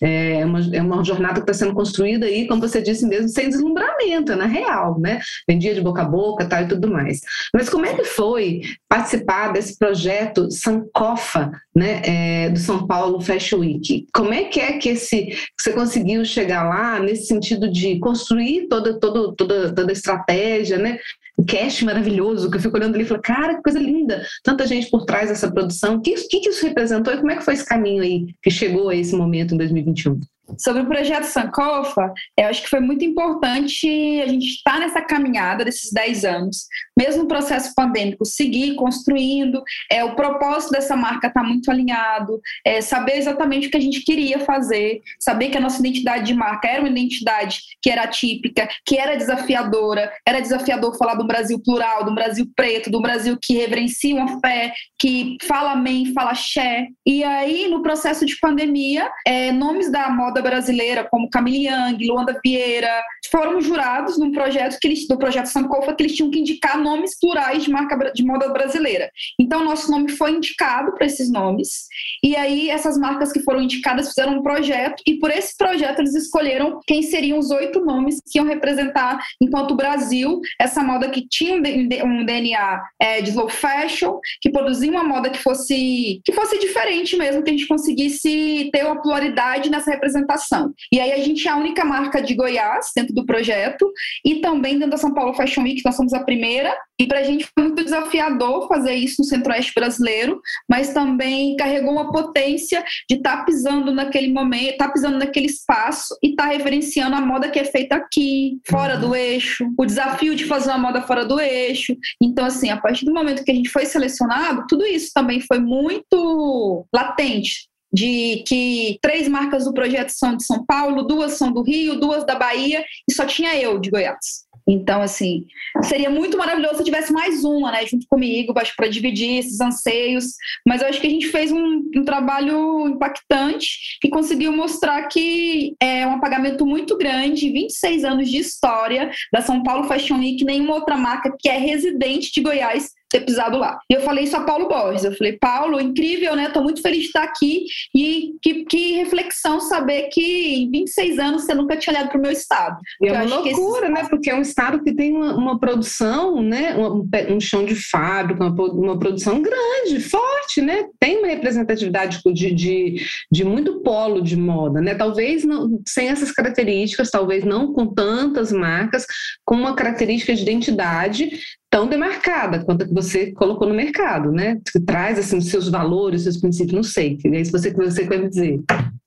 É 0.01 0.45
uma, 0.45 0.59
é 0.73 0.81
uma 0.81 1.03
jornada 1.03 1.35
que 1.35 1.51
está 1.51 1.53
sendo 1.53 1.73
construída 1.73 2.25
aí, 2.25 2.47
como 2.47 2.61
você 2.61 2.81
disse 2.81 3.05
mesmo, 3.05 3.27
sem 3.27 3.49
deslumbramento, 3.49 4.31
é 4.31 4.35
na 4.35 4.45
real, 4.45 4.99
né? 4.99 5.19
Vendia 5.47 5.75
de 5.75 5.81
boca 5.81 6.03
a 6.03 6.05
boca, 6.05 6.45
tal 6.45 6.63
e 6.63 6.67
tudo 6.67 6.89
mais. 6.89 7.19
Mas 7.53 7.69
como 7.69 7.85
é 7.85 7.93
que 7.93 8.05
foi 8.05 8.61
participar 8.87 9.51
desse 9.51 9.77
projeto 9.77 10.49
Sankofa, 10.49 11.51
né, 11.75 12.01
é, 12.05 12.49
do 12.49 12.59
São 12.59 12.87
Paulo 12.87 13.19
Fashion 13.19 13.59
Week? 13.59 14.07
Como 14.13 14.33
é 14.33 14.45
que 14.45 14.59
é 14.59 14.77
que 14.77 14.89
esse 14.89 15.29
conseguiu 15.73 16.23
chegar 16.23 16.63
lá 16.63 16.99
nesse 16.99 17.25
sentido 17.25 17.69
de 17.69 17.99
construir 17.99 18.67
toda, 18.67 18.99
toda, 18.99 19.33
toda, 19.35 19.73
toda 19.73 19.91
a 19.91 19.93
estratégia, 19.93 20.77
né? 20.77 20.99
O 21.35 21.43
cast 21.43 21.83
maravilhoso, 21.83 22.49
que 22.49 22.57
eu 22.57 22.61
fico 22.61 22.77
olhando 22.77 22.95
ali 22.95 23.03
e 23.03 23.07
falo, 23.07 23.21
cara, 23.21 23.55
que 23.55 23.63
coisa 23.63 23.79
linda, 23.79 24.23
tanta 24.43 24.67
gente 24.67 24.89
por 24.89 25.05
trás 25.05 25.29
dessa 25.29 25.51
produção. 25.51 25.95
O 25.95 26.01
que, 26.01 26.13
que, 26.27 26.39
que 26.39 26.49
isso 26.49 26.65
representou 26.65 27.13
e 27.13 27.17
como 27.17 27.31
é 27.31 27.35
que 27.35 27.43
foi 27.43 27.55
esse 27.55 27.65
caminho 27.65 28.03
aí 28.03 28.27
que 28.41 28.51
chegou 28.51 28.89
a 28.89 28.95
esse 28.95 29.15
momento 29.15 29.55
em 29.55 29.57
2021? 29.57 30.19
Sobre 30.57 30.81
o 30.81 30.85
projeto 30.85 31.23
Sankofa, 31.23 32.13
eu 32.37 32.47
acho 32.47 32.63
que 32.63 32.69
foi 32.69 32.81
muito 32.81 33.03
importante 33.05 33.87
a 34.21 34.27
gente 34.27 34.45
estar 34.45 34.77
nessa 34.77 35.01
caminhada 35.01 35.63
desses 35.63 35.91
10 35.91 36.25
anos, 36.25 36.67
mesmo 36.97 37.23
no 37.23 37.27
processo 37.27 37.73
pandêmico, 37.73 38.25
seguir 38.25 38.75
construindo. 38.75 39.63
É, 39.89 40.03
o 40.03 40.15
propósito 40.15 40.71
dessa 40.71 40.97
marca 40.97 41.27
está 41.27 41.41
muito 41.41 41.71
alinhado, 41.71 42.41
é, 42.65 42.81
saber 42.81 43.17
exatamente 43.17 43.67
o 43.67 43.71
que 43.71 43.77
a 43.77 43.81
gente 43.81 44.01
queria 44.01 44.39
fazer, 44.39 45.01
saber 45.17 45.49
que 45.49 45.57
a 45.57 45.61
nossa 45.61 45.79
identidade 45.79 46.25
de 46.25 46.33
marca 46.33 46.67
era 46.67 46.81
uma 46.81 46.89
identidade 46.89 47.61
que 47.81 47.89
era 47.89 48.03
atípica, 48.03 48.67
que 48.85 48.97
era 48.97 49.15
desafiadora, 49.15 50.11
era 50.27 50.41
desafiador 50.41 50.97
falar 50.97 51.15
do 51.15 51.25
Brasil 51.25 51.59
plural, 51.63 52.03
do 52.03 52.13
Brasil 52.13 52.51
preto, 52.53 52.91
do 52.91 53.01
Brasil 53.01 53.37
que 53.41 53.55
reverencia 53.55 54.13
uma 54.13 54.41
fé, 54.41 54.73
que 54.99 55.37
fala 55.43 55.71
amém, 55.71 56.13
fala 56.13 56.35
xé. 56.35 56.87
E 57.05 57.23
aí, 57.23 57.69
no 57.69 57.81
processo 57.81 58.25
de 58.25 58.37
pandemia, 58.39 59.09
é, 59.25 59.51
nomes 59.51 59.89
da 59.89 60.09
moda 60.09 60.32
moda 60.33 60.41
brasileira, 60.41 61.07
como 61.09 61.29
Camille 61.29 61.67
Young, 61.67 62.07
Luanda 62.07 62.39
Vieira, 62.43 63.03
foram 63.29 63.61
jurados 63.61 64.17
num 64.17 64.31
projeto 64.31 64.77
que 64.79 64.87
eles, 64.87 65.07
do 65.07 65.17
projeto 65.17 65.45
Sankofa 65.45 65.93
que 65.93 66.03
eles 66.03 66.15
tinham 66.15 66.31
que 66.31 66.39
indicar 66.39 66.79
nomes 66.79 67.17
plurais 67.19 67.63
de 67.63 67.71
marca 67.71 68.11
de 68.11 68.25
moda 68.25 68.49
brasileira. 68.49 69.11
Então, 69.39 69.63
nosso 69.63 69.91
nome 69.91 70.09
foi 70.11 70.31
indicado 70.31 70.93
para 70.93 71.05
esses 71.05 71.31
nomes. 71.31 71.85
E 72.23 72.35
aí, 72.35 72.69
essas 72.69 72.97
marcas 72.97 73.31
que 73.31 73.41
foram 73.41 73.61
indicadas 73.61 74.09
fizeram 74.09 74.37
um 74.37 74.43
projeto, 74.43 75.01
e 75.05 75.19
por 75.19 75.29
esse 75.29 75.55
projeto 75.55 75.99
eles 75.99 76.15
escolheram 76.15 76.79
quem 76.87 77.03
seriam 77.03 77.37
os 77.37 77.51
oito 77.51 77.83
nomes 77.85 78.19
que 78.31 78.39
iam 78.39 78.45
representar, 78.45 79.19
enquanto 79.39 79.75
Brasil, 79.75 80.39
essa 80.59 80.83
moda 80.83 81.09
que 81.09 81.27
tinha 81.27 81.55
um 81.55 82.25
DNA 82.25 82.83
é, 82.99 83.21
de 83.21 83.29
slow 83.29 83.49
fashion, 83.49 84.19
que 84.41 84.51
produzia 84.51 84.91
uma 84.91 85.03
moda 85.03 85.29
que 85.29 85.39
fosse, 85.39 86.21
que 86.25 86.33
fosse 86.33 86.57
diferente 86.59 87.15
mesmo, 87.15 87.43
que 87.43 87.49
a 87.51 87.53
gente 87.53 87.67
conseguisse 87.67 88.69
ter 88.71 88.83
uma 88.85 89.01
pluralidade 89.01 89.69
nessa 89.69 89.91
representação 89.91 90.22
representação. 90.23 90.73
E 90.91 90.99
aí 90.99 91.11
a 91.11 91.23
gente 91.23 91.47
é 91.47 91.51
a 91.51 91.57
única 91.57 91.83
marca 91.85 92.21
de 92.21 92.33
Goiás 92.33 92.87
dentro 92.95 93.13
do 93.13 93.25
projeto 93.25 93.91
e 94.25 94.35
também 94.35 94.75
dentro 94.75 94.91
da 94.91 94.97
São 94.97 95.13
Paulo 95.13 95.33
Fashion 95.33 95.63
Week, 95.63 95.81
nós 95.85 95.95
somos 95.95 96.13
a 96.13 96.23
primeira. 96.23 96.75
E 96.99 97.07
para 97.07 97.19
a 97.19 97.23
gente 97.23 97.45
foi 97.53 97.65
muito 97.65 97.83
desafiador 97.83 98.67
fazer 98.67 98.93
isso 98.93 99.15
no 99.19 99.25
Centro-Oeste 99.25 99.73
brasileiro, 99.75 100.39
mas 100.69 100.93
também 100.93 101.55
carregou 101.55 101.91
uma 101.91 102.11
potência 102.11 102.83
de 103.09 103.17
estar 103.17 103.37
tá 103.37 103.43
pisando 103.43 103.91
naquele 103.91 104.31
momento, 104.31 104.71
estar 104.71 104.87
tá 104.87 104.93
pisando 104.93 105.17
naquele 105.17 105.47
espaço 105.47 106.15
e 106.23 106.29
estar 106.29 106.43
tá 106.43 106.49
referenciando 106.49 107.15
a 107.15 107.21
moda 107.21 107.49
que 107.49 107.59
é 107.59 107.65
feita 107.65 107.95
aqui, 107.95 108.59
fora 108.69 108.97
do 108.97 109.15
eixo, 109.15 109.67
o 109.77 109.85
desafio 109.85 110.35
de 110.35 110.45
fazer 110.45 110.69
uma 110.69 110.77
moda 110.77 111.01
fora 111.01 111.25
do 111.25 111.39
eixo. 111.39 111.95
Então, 112.21 112.45
assim, 112.45 112.69
a 112.69 112.77
partir 112.77 113.05
do 113.05 113.13
momento 113.13 113.43
que 113.43 113.51
a 113.51 113.55
gente 113.55 113.69
foi 113.69 113.85
selecionado, 113.85 114.65
tudo 114.67 114.85
isso 114.85 115.11
também 115.13 115.41
foi 115.41 115.59
muito 115.59 116.85
latente 116.93 117.72
de 117.93 118.43
que 118.47 118.97
três 119.01 119.27
marcas 119.27 119.65
do 119.65 119.73
projeto 119.73 120.09
são 120.09 120.35
de 120.35 120.43
São 120.43 120.65
Paulo, 120.65 121.03
duas 121.03 121.33
são 121.33 121.51
do 121.51 121.61
Rio, 121.61 121.99
duas 121.99 122.25
da 122.25 122.35
Bahia 122.35 122.83
e 123.09 123.13
só 123.13 123.25
tinha 123.25 123.55
eu 123.55 123.77
de 123.77 123.91
Goiás. 123.91 124.43
Então, 124.67 125.01
assim, 125.01 125.45
seria 125.83 126.09
muito 126.09 126.37
maravilhoso 126.37 126.77
se 126.77 126.83
tivesse 126.85 127.11
mais 127.11 127.43
uma, 127.43 127.71
né, 127.71 127.85
junto 127.85 128.07
comigo, 128.07 128.53
para 128.53 128.87
dividir 128.87 129.39
esses 129.39 129.59
anseios. 129.59 130.35
Mas 130.65 130.81
eu 130.81 130.87
acho 130.87 131.01
que 131.01 131.07
a 131.07 131.09
gente 131.09 131.27
fez 131.27 131.51
um, 131.51 131.83
um, 131.95 132.05
trabalho 132.05 132.87
impactante 132.87 133.97
e 134.03 134.09
conseguiu 134.09 134.53
mostrar 134.53 135.03
que 135.07 135.75
é 135.81 136.07
um 136.07 136.13
apagamento 136.13 136.65
muito 136.65 136.97
grande, 136.97 137.51
26 137.51 138.03
anos 138.05 138.29
de 138.29 138.37
história 138.37 139.11
da 139.31 139.41
São 139.41 139.61
Paulo 139.63 139.83
Fashion 139.83 140.19
Week, 140.19 140.43
nenhuma 140.45 140.75
outra 140.75 140.95
marca 140.95 141.35
que 141.37 141.49
é 141.49 141.57
residente 141.57 142.31
de 142.31 142.41
Goiás 142.41 142.91
ter 143.13 143.21
pisado 143.21 143.57
lá. 143.57 143.79
E 143.89 143.93
eu 143.93 144.01
falei 144.01 144.23
isso 144.23 144.35
a 144.35 144.41
Paulo 144.41 144.67
Borges. 144.67 145.05
Eu 145.05 145.15
falei, 145.15 145.33
Paulo, 145.33 145.79
incrível, 145.79 146.35
né? 146.35 146.49
Tô 146.49 146.63
muito 146.63 146.81
feliz 146.81 147.01
de 147.01 147.05
estar 147.07 147.23
aqui. 147.23 147.65
E 147.95 148.33
que, 148.41 148.65
que 148.65 148.93
reflexão 148.93 149.59
saber 149.59 150.09
que 150.11 150.63
em 150.63 150.71
26 150.71 151.19
anos 151.19 151.43
você 151.43 151.53
nunca 151.53 151.77
tinha 151.77 151.93
olhado 151.93 152.09
para 152.09 152.17
o 152.17 152.21
meu 152.21 152.31
estado. 152.31 152.79
E 152.99 153.07
é 153.07 153.13
uma 153.13 153.23
loucura, 153.23 153.85
esse... 153.85 153.93
né? 153.93 154.07
Porque 154.09 154.31
é 154.31 154.35
um 154.35 154.41
estado 154.41 154.83
que 154.83 154.93
tem 154.93 155.15
uma, 155.15 155.35
uma 155.35 155.59
produção, 155.59 156.41
né? 156.41 156.75
Um, 156.75 157.07
um, 157.35 157.39
chão 157.39 157.63
de 157.63 157.75
fábrica, 157.75 158.43
uma, 158.43 158.65
uma, 158.71 158.99
produção 158.99 159.41
grande, 159.41 159.99
forte, 159.99 160.61
né? 160.61 160.85
Tem 160.99 161.19
uma 161.19 161.27
representatividade 161.27 162.21
de, 162.33 162.51
de, 162.51 163.05
de 163.31 163.43
muito 163.43 163.81
polo 163.81 164.21
de 164.21 164.35
moda, 164.35 164.81
né? 164.81 164.95
Talvez 164.95 165.43
não, 165.43 165.79
sem 165.87 166.07
essas 166.07 166.31
características, 166.31 167.11
talvez 167.11 167.43
não 167.43 167.73
com 167.73 167.85
tantas 167.85 168.51
marcas, 168.51 169.05
com 169.45 169.55
uma 169.55 169.75
característica 169.75 170.33
de 170.33 170.41
identidade 170.41 171.29
tão 171.73 171.87
demarcada 171.87 172.63
quanto 172.63 172.83
a 172.83 172.87
que 172.87 172.93
você 172.93 173.31
colocou 173.31 173.67
no 173.67 173.73
mercado, 173.73 174.31
né? 174.31 174.61
Que 174.71 174.79
traz 174.79 175.17
assim 175.17 175.39
os 175.39 175.49
seus 175.49 175.69
valores, 175.69 176.19
os 176.19 176.23
seus 176.25 176.37
princípios, 176.37 176.75
não 176.75 176.83
sei. 176.83 177.17
É 177.25 177.41
isso 177.41 177.51
você 177.51 177.71
que 177.71 177.77
você 177.77 178.07
quer 178.07 178.29
dizer. 178.29 178.61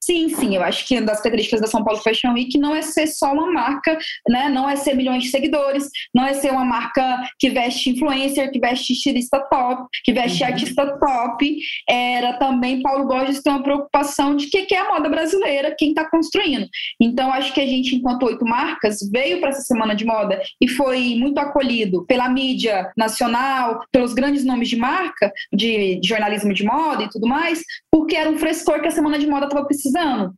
Sim, 0.06 0.28
sim, 0.28 0.54
eu 0.54 0.62
acho 0.62 0.86
que 0.86 0.94
uma 0.94 1.02
das 1.02 1.20
características 1.20 1.60
da 1.60 1.66
São 1.66 1.82
Paulo 1.82 2.00
Fashion 2.00 2.32
Week 2.34 2.56
não 2.56 2.76
é 2.76 2.80
ser 2.80 3.08
só 3.08 3.32
uma 3.32 3.50
marca, 3.50 3.98
né? 4.28 4.48
Não 4.48 4.70
é 4.70 4.76
ser 4.76 4.94
milhões 4.94 5.25
de 5.25 5.30
seguidores, 5.30 5.90
não 6.14 6.25
é 6.25 6.32
ser 6.32 6.52
uma 6.52 6.64
marca 6.64 7.28
que 7.40 7.50
veste 7.50 7.90
influencer, 7.90 8.52
que 8.52 8.60
veste 8.60 8.92
estilista 8.92 9.40
top, 9.50 9.88
que 10.04 10.12
veste 10.12 10.44
uhum. 10.44 10.48
artista 10.48 10.96
top. 11.00 11.58
Era 11.90 12.34
também 12.34 12.80
Paulo 12.82 13.08
Borges 13.08 13.42
ter 13.42 13.50
uma 13.50 13.64
preocupação 13.64 14.36
de 14.36 14.46
que, 14.46 14.66
que 14.66 14.76
é 14.76 14.78
a 14.78 14.92
moda 14.92 15.08
brasileira, 15.08 15.75
quem 15.76 15.88
está 15.88 16.08
construindo. 16.08 16.68
Então, 17.00 17.32
acho 17.32 17.52
que 17.52 17.60
a 17.60 17.66
gente, 17.66 17.96
enquanto 17.96 18.26
oito 18.26 18.44
marcas, 18.44 18.98
veio 19.10 19.40
para 19.40 19.48
essa 19.48 19.62
semana 19.62 19.96
de 19.96 20.04
moda 20.04 20.40
e 20.60 20.68
foi 20.68 21.16
muito 21.16 21.38
acolhido 21.38 22.06
pela 22.06 22.28
mídia 22.28 22.92
nacional, 22.96 23.80
pelos 23.90 24.14
grandes 24.14 24.44
nomes 24.44 24.68
de 24.68 24.76
marca, 24.76 25.32
de, 25.52 25.98
de 25.98 26.08
jornalismo 26.08 26.54
de 26.54 26.64
moda 26.64 27.02
e 27.02 27.10
tudo 27.10 27.26
mais, 27.26 27.60
porque 27.90 28.14
era 28.14 28.30
um 28.30 28.38
frescor 28.38 28.80
que 28.80 28.86
a 28.86 28.92
semana 28.92 29.18
de 29.18 29.26
moda 29.26 29.46
estava 29.46 29.66
precisando. 29.66 29.96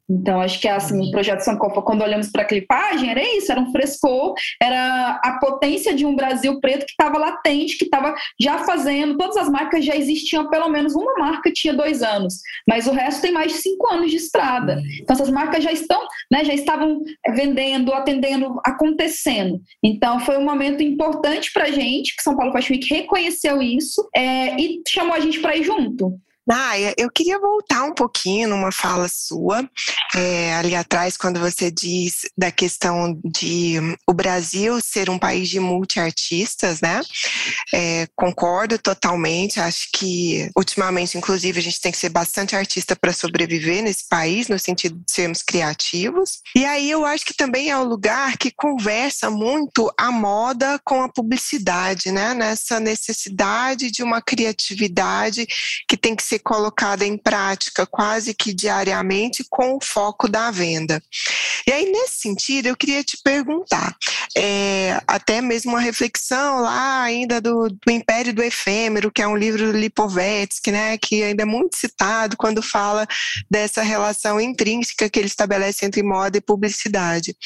Então, 0.09 0.41
acho 0.41 0.61
que 0.61 0.69
assim, 0.69 1.09
o 1.09 1.11
projeto 1.11 1.41
Sankofa, 1.41 1.83
quando 1.83 2.03
olhamos 2.03 2.31
para 2.31 2.43
a 2.43 2.47
clipagem, 2.47 3.11
era 3.11 3.23
isso, 3.37 3.51
era 3.51 3.61
um 3.61 3.73
frescor, 3.73 4.35
era 4.61 5.21
a 5.23 5.39
potência 5.41 5.95
de 5.95 6.07
um 6.07 6.15
Brasil 6.15 6.61
preto 6.61 6.87
que 6.87 6.93
estava 6.93 7.19
latente, 7.19 7.77
que 7.77 7.85
estava 7.85 8.15
já 8.41 8.59
fazendo, 8.59 9.17
todas 9.17 9.37
as 9.37 9.49
marcas 9.49 9.85
já 9.85 9.97
existiam, 9.97 10.49
pelo 10.49 10.69
menos 10.69 10.95
uma 10.95 11.15
marca 11.19 11.53
tinha 11.53 11.75
dois 11.75 12.03
anos, 12.03 12.35
mas 12.67 12.87
o 12.87 12.93
resto 12.93 13.23
tem 13.23 13.33
mais 13.33 13.53
de 13.53 13.59
cinco 13.59 13.93
anos 13.93 14.11
de 14.11 14.17
estrada. 14.17 14.81
Então, 15.01 15.15
essas 15.15 15.31
marcas 15.31 15.63
já 15.63 15.73
estão, 15.73 16.07
né, 16.31 16.45
já 16.45 16.55
estavam 16.55 17.01
vendendo, 17.35 17.93
atendendo, 17.93 18.61
acontecendo. 18.65 19.61
Então, 19.83 20.21
foi 20.21 20.37
um 20.39 20.45
momento 20.45 20.83
importante 20.83 21.53
para 21.53 21.65
a 21.65 21.71
gente, 21.71 22.15
que 22.17 22.23
São 22.23 22.37
Paulo 22.37 22.53
Fashion 22.53 22.75
Week 22.75 22.95
reconheceu 22.95 23.61
isso 23.63 24.09
é, 24.15 24.61
e 24.61 24.83
chamou 24.87 25.15
a 25.15 25.21
gente 25.21 25.41
para 25.41 25.57
ir 25.57 25.65
junto. 25.65 26.19
Naya, 26.49 26.95
eu 26.97 27.11
queria 27.11 27.39
voltar 27.39 27.85
um 27.85 27.93
pouquinho 27.93 28.49
numa 28.49 28.73
fala 28.73 29.07
sua, 29.07 29.69
é, 30.15 30.55
ali 30.55 30.75
atrás, 30.75 31.15
quando 31.15 31.39
você 31.39 31.71
diz 31.71 32.23
da 32.39 32.51
questão 32.51 33.21
de 33.23 33.75
o 34.07 34.15
Brasil 34.15 34.81
ser 34.81 35.11
um 35.11 35.19
país 35.19 35.51
de 35.51 35.61
multiartistas, 35.61 36.81
né? 36.81 37.03
É, 37.71 38.09
concordo 38.17 38.79
totalmente, 38.79 39.61
acho 39.61 39.91
que 39.93 40.51
ultimamente, 40.57 41.19
inclusive, 41.19 41.59
a 41.59 41.63
gente 41.63 41.83
tem 41.83 41.93
que 41.93 41.99
ser 41.99 42.09
bastante 42.09 42.57
artista 42.57 42.97
para 42.97 43.13
sobreviver 43.13 43.83
nesse 43.83 44.09
país, 44.09 44.49
no 44.49 44.59
sentido 44.59 44.97
de 44.97 45.13
sermos 45.13 45.43
criativos. 45.43 46.41
E 46.57 46.65
aí 46.65 46.91
eu 46.91 47.05
acho 47.05 47.27
que 47.27 47.35
também 47.35 47.69
é 47.69 47.77
um 47.77 47.85
lugar 47.85 48.39
que 48.39 48.51
conversa 48.51 49.29
muito 49.29 49.93
a 49.99 50.11
moda 50.11 50.81
com 50.83 51.03
a 51.03 51.13
publicidade, 51.13 52.11
né? 52.11 52.33
Nessa 52.33 52.81
necessidade 52.81 53.91
de 53.91 54.03
uma 54.03 54.23
criatividade 54.23 55.47
que 55.87 55.97
tem 55.97 56.17
que 56.17 56.23
ser 56.23 56.38
ser 56.39 56.41
colocada 56.41 57.05
em 57.05 57.17
prática 57.17 57.87
quase 57.87 58.33
que 58.33 58.55
diariamente 58.55 59.45
com 59.51 59.77
o 59.77 59.81
foco 59.83 60.29
da 60.29 60.51
venda. 60.51 61.03
E 61.67 61.73
aí, 61.73 61.91
nesse 61.91 62.21
sentido, 62.21 62.67
eu 62.67 62.77
queria 62.77 63.03
te 63.03 63.19
perguntar, 63.23 63.97
é, 64.37 65.01
até 65.07 65.41
mesmo 65.41 65.73
uma 65.73 65.81
reflexão 65.81 66.61
lá 66.61 67.03
ainda 67.03 67.41
do, 67.41 67.69
do 67.69 67.91
Império 67.91 68.33
do 68.33 68.43
Efêmero, 68.43 69.11
que 69.11 69.21
é 69.21 69.29
um 69.29 69.37
livro 69.37 69.73
do 69.73 69.79
Lipovetsky, 69.79 70.71
né, 70.71 70.97
que 70.97 71.23
ainda 71.23 71.43
é 71.43 71.47
muito 71.47 71.77
citado 71.77 72.37
quando 72.37 72.63
fala 72.63 73.07
dessa 73.51 73.83
relação 73.83 74.41
intrínseca 74.41 75.11
que 75.11 75.19
ele 75.19 75.27
estabelece 75.29 75.85
entre 75.85 76.03
moda 76.03 76.39
e 76.39 76.41
publicidade. 76.41 77.37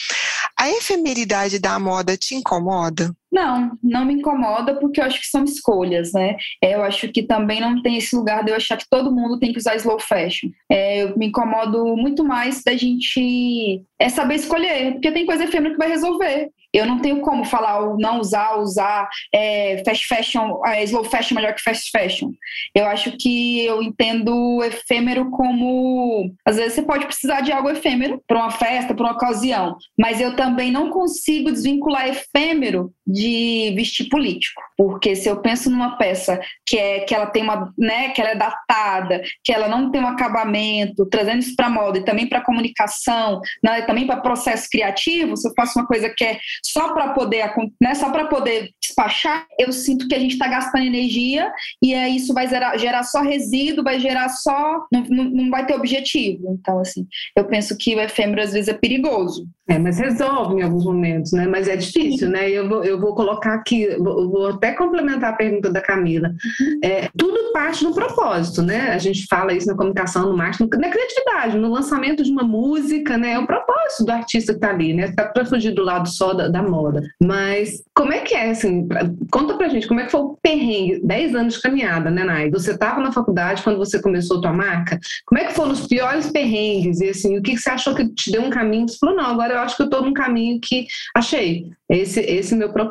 A 0.59 0.69
efemeridade 0.71 1.59
da 1.59 1.79
moda 1.79 2.17
te 2.17 2.35
incomoda? 2.35 3.15
Não, 3.33 3.79
não 3.83 4.05
me 4.05 4.13
incomoda 4.15 4.75
porque 4.79 5.01
eu 5.01 5.05
acho 5.05 5.19
que 5.19 5.27
são 5.27 5.43
escolhas, 5.43 6.13
né? 6.13 6.37
É, 6.63 6.75
eu 6.75 6.83
acho 6.83 7.09
que 7.09 7.23
também 7.23 7.61
não 7.61 7.81
tem 7.81 7.97
esse 7.97 8.15
lugar 8.15 8.45
de 8.45 8.51
eu 8.51 8.57
achar 8.57 8.77
que 8.77 8.89
todo 8.91 9.15
mundo 9.15 9.39
tem 9.39 9.53
que 9.53 9.59
usar 9.59 9.75
slow 9.77 9.99
fashion. 9.99 10.51
É, 10.71 11.05
eu 11.05 11.17
me 11.17 11.29
incomodo 11.29 11.97
muito 11.97 12.23
mais 12.23 12.63
da 12.63 12.77
gente 12.77 13.83
é 13.99 14.09
saber 14.09 14.35
escolher, 14.35 14.93
porque 14.93 15.13
tem 15.13 15.25
coisa 15.25 15.45
efêmera 15.45 15.73
que 15.73 15.79
vai 15.79 15.89
resolver. 15.89 16.51
Eu 16.73 16.87
não 16.87 17.01
tenho 17.01 17.21
como 17.21 17.45
falar 17.45 17.97
não 17.99 18.19
usar, 18.19 18.59
usar 18.59 19.09
é, 19.33 19.83
fast 19.85 20.07
fashion, 20.07 20.65
é, 20.67 20.83
slow 20.85 21.05
fashion 21.05 21.35
melhor 21.35 21.55
que 21.55 21.63
fast 21.63 21.91
fashion. 21.91 22.31
Eu 22.75 22.87
acho 22.87 23.13
que 23.19 23.65
eu 23.65 23.83
entendo 23.83 24.63
efêmero 24.65 25.31
como. 25.31 26.33
Às 26.47 26.57
vezes 26.57 26.73
você 26.75 26.83
pode 26.83 27.05
precisar 27.07 27.43
de 27.43 27.53
algo 27.53 27.69
efêmero 27.69 28.23
para 28.27 28.39
uma 28.39 28.51
festa, 28.51 28.95
para 28.95 29.05
uma 29.05 29.13
ocasião, 29.13 29.77
mas 29.99 30.21
eu 30.21 30.35
também 30.35 30.73
não 30.73 30.89
consigo 30.89 31.53
desvincular 31.53 32.09
efêmero 32.09 32.91
de 33.07 33.73
vestir 33.75 34.09
político. 34.09 34.61
Porque 34.77 35.15
se 35.15 35.29
eu 35.29 35.41
penso 35.41 35.71
numa 35.71 35.97
peça 35.97 36.41
que 36.67 36.77
é 36.77 37.01
que 37.01 37.15
ela 37.15 37.27
tem 37.27 37.43
uma, 37.43 37.73
né, 37.79 38.11
que 38.11 38.21
ela 38.21 38.31
é 38.31 38.37
datada, 38.37 39.23
que 39.45 39.53
ela 39.53 39.69
não 39.69 39.91
tem 39.91 40.01
um 40.01 40.09
acabamento, 40.09 41.07
trazendo 41.07 41.41
isso 41.41 41.55
para 41.57 41.71
moda 41.71 41.99
e 41.99 42.05
também 42.05 42.29
para 42.29 42.41
comunicação, 42.41 43.41
né, 43.63 43.83
também 43.83 44.07
para 44.07 44.21
processo 44.21 44.69
criativo, 44.71 45.37
se 45.37 45.49
eu 45.49 45.53
faço 45.55 45.79
uma 45.79 45.87
coisa 45.87 46.11
que 46.11 46.25
é 46.25 46.39
só 46.65 46.93
para 46.93 47.09
poder, 47.13 47.53
né, 47.81 47.95
só 47.95 48.11
para 48.11 48.27
poder 48.27 48.71
despachar, 48.81 49.47
eu 49.59 49.73
sinto 49.73 50.09
que 50.09 50.15
a 50.15 50.19
gente 50.19 50.33
está 50.33 50.49
gastando 50.49 50.85
energia 50.85 51.51
e 51.83 51.95
aí 51.95 52.17
isso 52.17 52.33
vai 52.35 52.49
gerar, 52.49 52.77
gerar 52.77 53.03
só 53.03 53.21
resíduo, 53.23 53.85
vai 53.85 53.99
gerar 53.99 54.29
só, 54.29 54.85
não, 54.93 55.05
não, 55.09 55.25
não 55.25 55.51
vai 55.51 55.67
ter 55.67 55.75
objetivo. 55.75 56.57
Então, 56.61 56.79
assim, 56.79 57.07
eu 57.37 57.45
penso 57.47 57.77
que 57.77 57.95
o 57.95 58.01
efêmero 58.01 58.43
às 58.43 58.53
vezes 58.53 58.69
é 58.69 58.75
perigoso. 58.75 59.47
É, 59.69 59.79
mas 59.79 59.99
resolve 59.99 60.57
em 60.57 60.63
alguns 60.63 60.85
momentos, 60.85 61.33
né? 61.33 61.47
Mas 61.47 61.69
é 61.69 61.77
difícil, 61.77 62.29
né? 62.29 62.51
Eu 62.51 62.69
vou, 62.69 62.85
eu 62.93 63.01
vou 63.01 63.15
colocar 63.15 63.55
aqui, 63.55 63.89
vou, 63.97 64.49
até 64.49 64.73
complementar 64.73 65.33
a 65.33 65.37
pergunta 65.37 65.71
da 65.71 65.81
Camila. 65.81 66.29
Uhum. 66.29 66.81
É, 66.83 67.09
tudo 67.17 67.53
parte 67.53 67.85
do 67.85 67.95
propósito, 67.95 68.63
né? 68.63 68.91
A 68.91 68.99
gente 68.99 69.27
fala 69.29 69.53
isso 69.53 69.67
na 69.67 69.77
comunicação, 69.77 70.29
no 70.29 70.37
marketing, 70.37 70.69
na 70.79 70.89
criatividade, 70.89 71.59
no 71.59 71.71
lançamento 71.71 72.23
de 72.23 72.31
uma 72.31 72.43
música, 72.43 73.17
né? 73.17 73.33
É 73.33 73.39
o 73.39 73.47
propósito 73.47 74.05
do 74.05 74.11
artista 74.11 74.55
que 74.55 74.61
tá 74.61 74.71
ali, 74.71 74.93
né? 74.95 75.13
Tá 75.13 75.27
para 75.27 75.45
fugir 75.45 75.73
do 75.73 75.83
lado 75.83 76.09
só 76.09 76.33
da, 76.33 76.49
da, 76.49 76.63
moda. 76.63 77.03
Mas 77.23 77.83
como 77.95 78.13
é 78.13 78.21
que 78.21 78.35
é, 78.35 78.51
assim? 78.51 78.87
Pra, 78.87 79.11
conta 79.31 79.55
pra 79.55 79.69
gente, 79.69 79.87
como 79.87 80.01
é 80.01 80.05
que 80.05 80.11
foi 80.11 80.21
o 80.21 80.39
perrengue? 80.43 81.01
10 81.05 81.35
anos 81.35 81.55
de 81.55 81.63
caminhada, 81.63 82.11
né, 82.11 82.25
Nai? 82.25 82.51
Você 82.51 82.73
estava 82.73 83.01
na 83.01 83.13
faculdade 83.13 83.63
quando 83.63 83.79
você 83.79 84.01
começou 84.01 84.39
a 84.39 84.41
tua 84.43 84.53
marca? 84.53 84.99
Como 85.27 85.41
é 85.41 85.45
que 85.45 85.55
foram 85.55 85.73
os 85.73 85.87
piores 85.87 86.31
perrengues? 86.31 87.01
E, 87.01 87.11
assim, 87.11 87.39
o 87.39 87.43
que, 87.43 87.53
que 87.53 87.59
você 87.61 87.71
achou 87.71 87.95
que 87.95 88.09
te 88.09 88.31
deu 88.31 88.43
um 88.43 88.51
caminho? 88.51 88.89
Você 88.89 88.99
falou, 88.99 89.17
não, 89.17 89.27
agora 89.27 89.55
eu 89.55 89.59
acho 89.61 89.77
que 89.77 89.83
eu 89.83 89.87
estou 89.87 90.03
num 90.03 90.13
caminho 90.13 90.59
que 90.61 90.87
achei. 91.15 91.67
Esse, 91.89 92.21
esse 92.21 92.55
meu 92.55 92.73
propósito. 92.73 92.82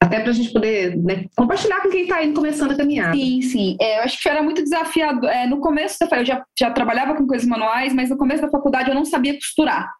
Até 0.00 0.20
para 0.20 0.30
a 0.30 0.34
gente 0.34 0.52
poder 0.52 0.96
né, 0.96 1.26
compartilhar 1.36 1.80
com 1.80 1.90
quem 1.90 2.02
está 2.02 2.22
indo 2.22 2.34
começando 2.34 2.70
a 2.70 2.76
caminhar. 2.76 3.12
Sim, 3.14 3.42
sim. 3.42 3.76
É, 3.80 3.98
eu 3.98 4.02
acho 4.04 4.20
que 4.22 4.28
era 4.28 4.42
muito 4.42 4.62
desafiado. 4.62 5.26
É, 5.26 5.46
no 5.46 5.58
começo, 5.58 5.96
eu 6.00 6.24
já, 6.24 6.44
já 6.58 6.70
trabalhava 6.70 7.14
com 7.14 7.26
coisas 7.26 7.46
manuais, 7.46 7.92
mas 7.92 8.08
no 8.08 8.16
começo 8.16 8.40
da 8.40 8.50
faculdade 8.50 8.88
eu 8.88 8.94
não 8.94 9.04
sabia 9.04 9.34
costurar. 9.34 9.90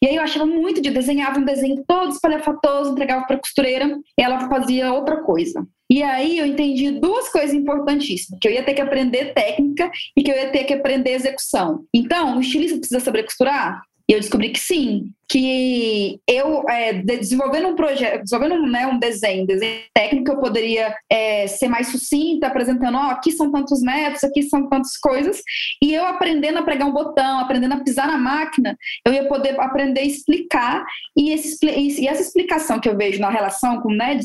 E 0.00 0.06
aí 0.06 0.16
eu 0.16 0.22
achava 0.22 0.46
muito 0.46 0.80
de 0.80 0.90
desenhava 0.90 1.38
um 1.38 1.44
desenho 1.44 1.82
todo 1.86 2.12
espalhafatoso, 2.12 2.92
entregava 2.92 3.26
para 3.26 3.38
costureira 3.38 3.98
e 4.18 4.22
ela 4.22 4.48
fazia 4.48 4.92
outra 4.92 5.22
coisa. 5.22 5.66
E 5.90 6.02
aí 6.02 6.38
eu 6.38 6.46
entendi 6.46 6.90
duas 6.90 7.28
coisas 7.28 7.52
importantíssimas, 7.52 8.38
que 8.40 8.48
eu 8.48 8.52
ia 8.52 8.62
ter 8.62 8.74
que 8.74 8.80
aprender 8.80 9.34
técnica 9.34 9.90
e 10.16 10.22
que 10.22 10.30
eu 10.30 10.36
ia 10.36 10.50
ter 10.50 10.64
que 10.64 10.74
aprender 10.74 11.10
execução. 11.10 11.84
Então, 11.94 12.36
o 12.36 12.40
estilista 12.40 12.78
precisa 12.78 13.00
saber 13.00 13.24
costurar? 13.24 13.82
E 14.12 14.14
eu 14.14 14.20
descobri 14.20 14.50
que 14.50 14.60
sim, 14.60 15.10
que 15.32 16.20
eu, 16.28 16.68
é, 16.68 16.92
desenvolvendo 16.92 17.68
um 17.68 17.74
projeto, 17.74 18.22
desenvolvendo 18.22 18.66
né, 18.66 18.86
um 18.86 18.98
desenho, 18.98 19.46
desenho 19.46 19.80
técnico, 19.94 20.30
eu 20.30 20.38
poderia 20.38 20.94
é, 21.10 21.46
ser 21.46 21.68
mais 21.68 21.88
sucinta, 21.88 22.48
apresentando, 22.48 22.98
ó, 22.98 23.06
oh, 23.06 23.10
aqui 23.12 23.32
são 23.32 23.50
tantos 23.50 23.80
metros, 23.80 24.22
aqui 24.22 24.42
são 24.42 24.68
tantas 24.68 24.98
coisas, 24.98 25.40
e 25.82 25.94
eu 25.94 26.04
aprendendo 26.04 26.58
a 26.58 26.62
pregar 26.62 26.86
um 26.86 26.92
botão, 26.92 27.38
aprendendo 27.38 27.72
a 27.72 27.80
pisar 27.80 28.06
na 28.06 28.18
máquina, 28.18 28.76
eu 29.06 29.14
ia 29.14 29.26
poder 29.26 29.58
aprender 29.58 30.00
a 30.00 30.04
explicar, 30.04 30.84
e, 31.16 31.32
esse, 31.32 31.56
e 31.64 32.06
essa 32.06 32.20
explicação 32.20 32.78
que 32.78 32.88
eu 32.88 32.96
vejo 32.96 33.18
na 33.18 33.30
relação 33.30 33.80
com, 33.80 33.90
né, 33.90 34.18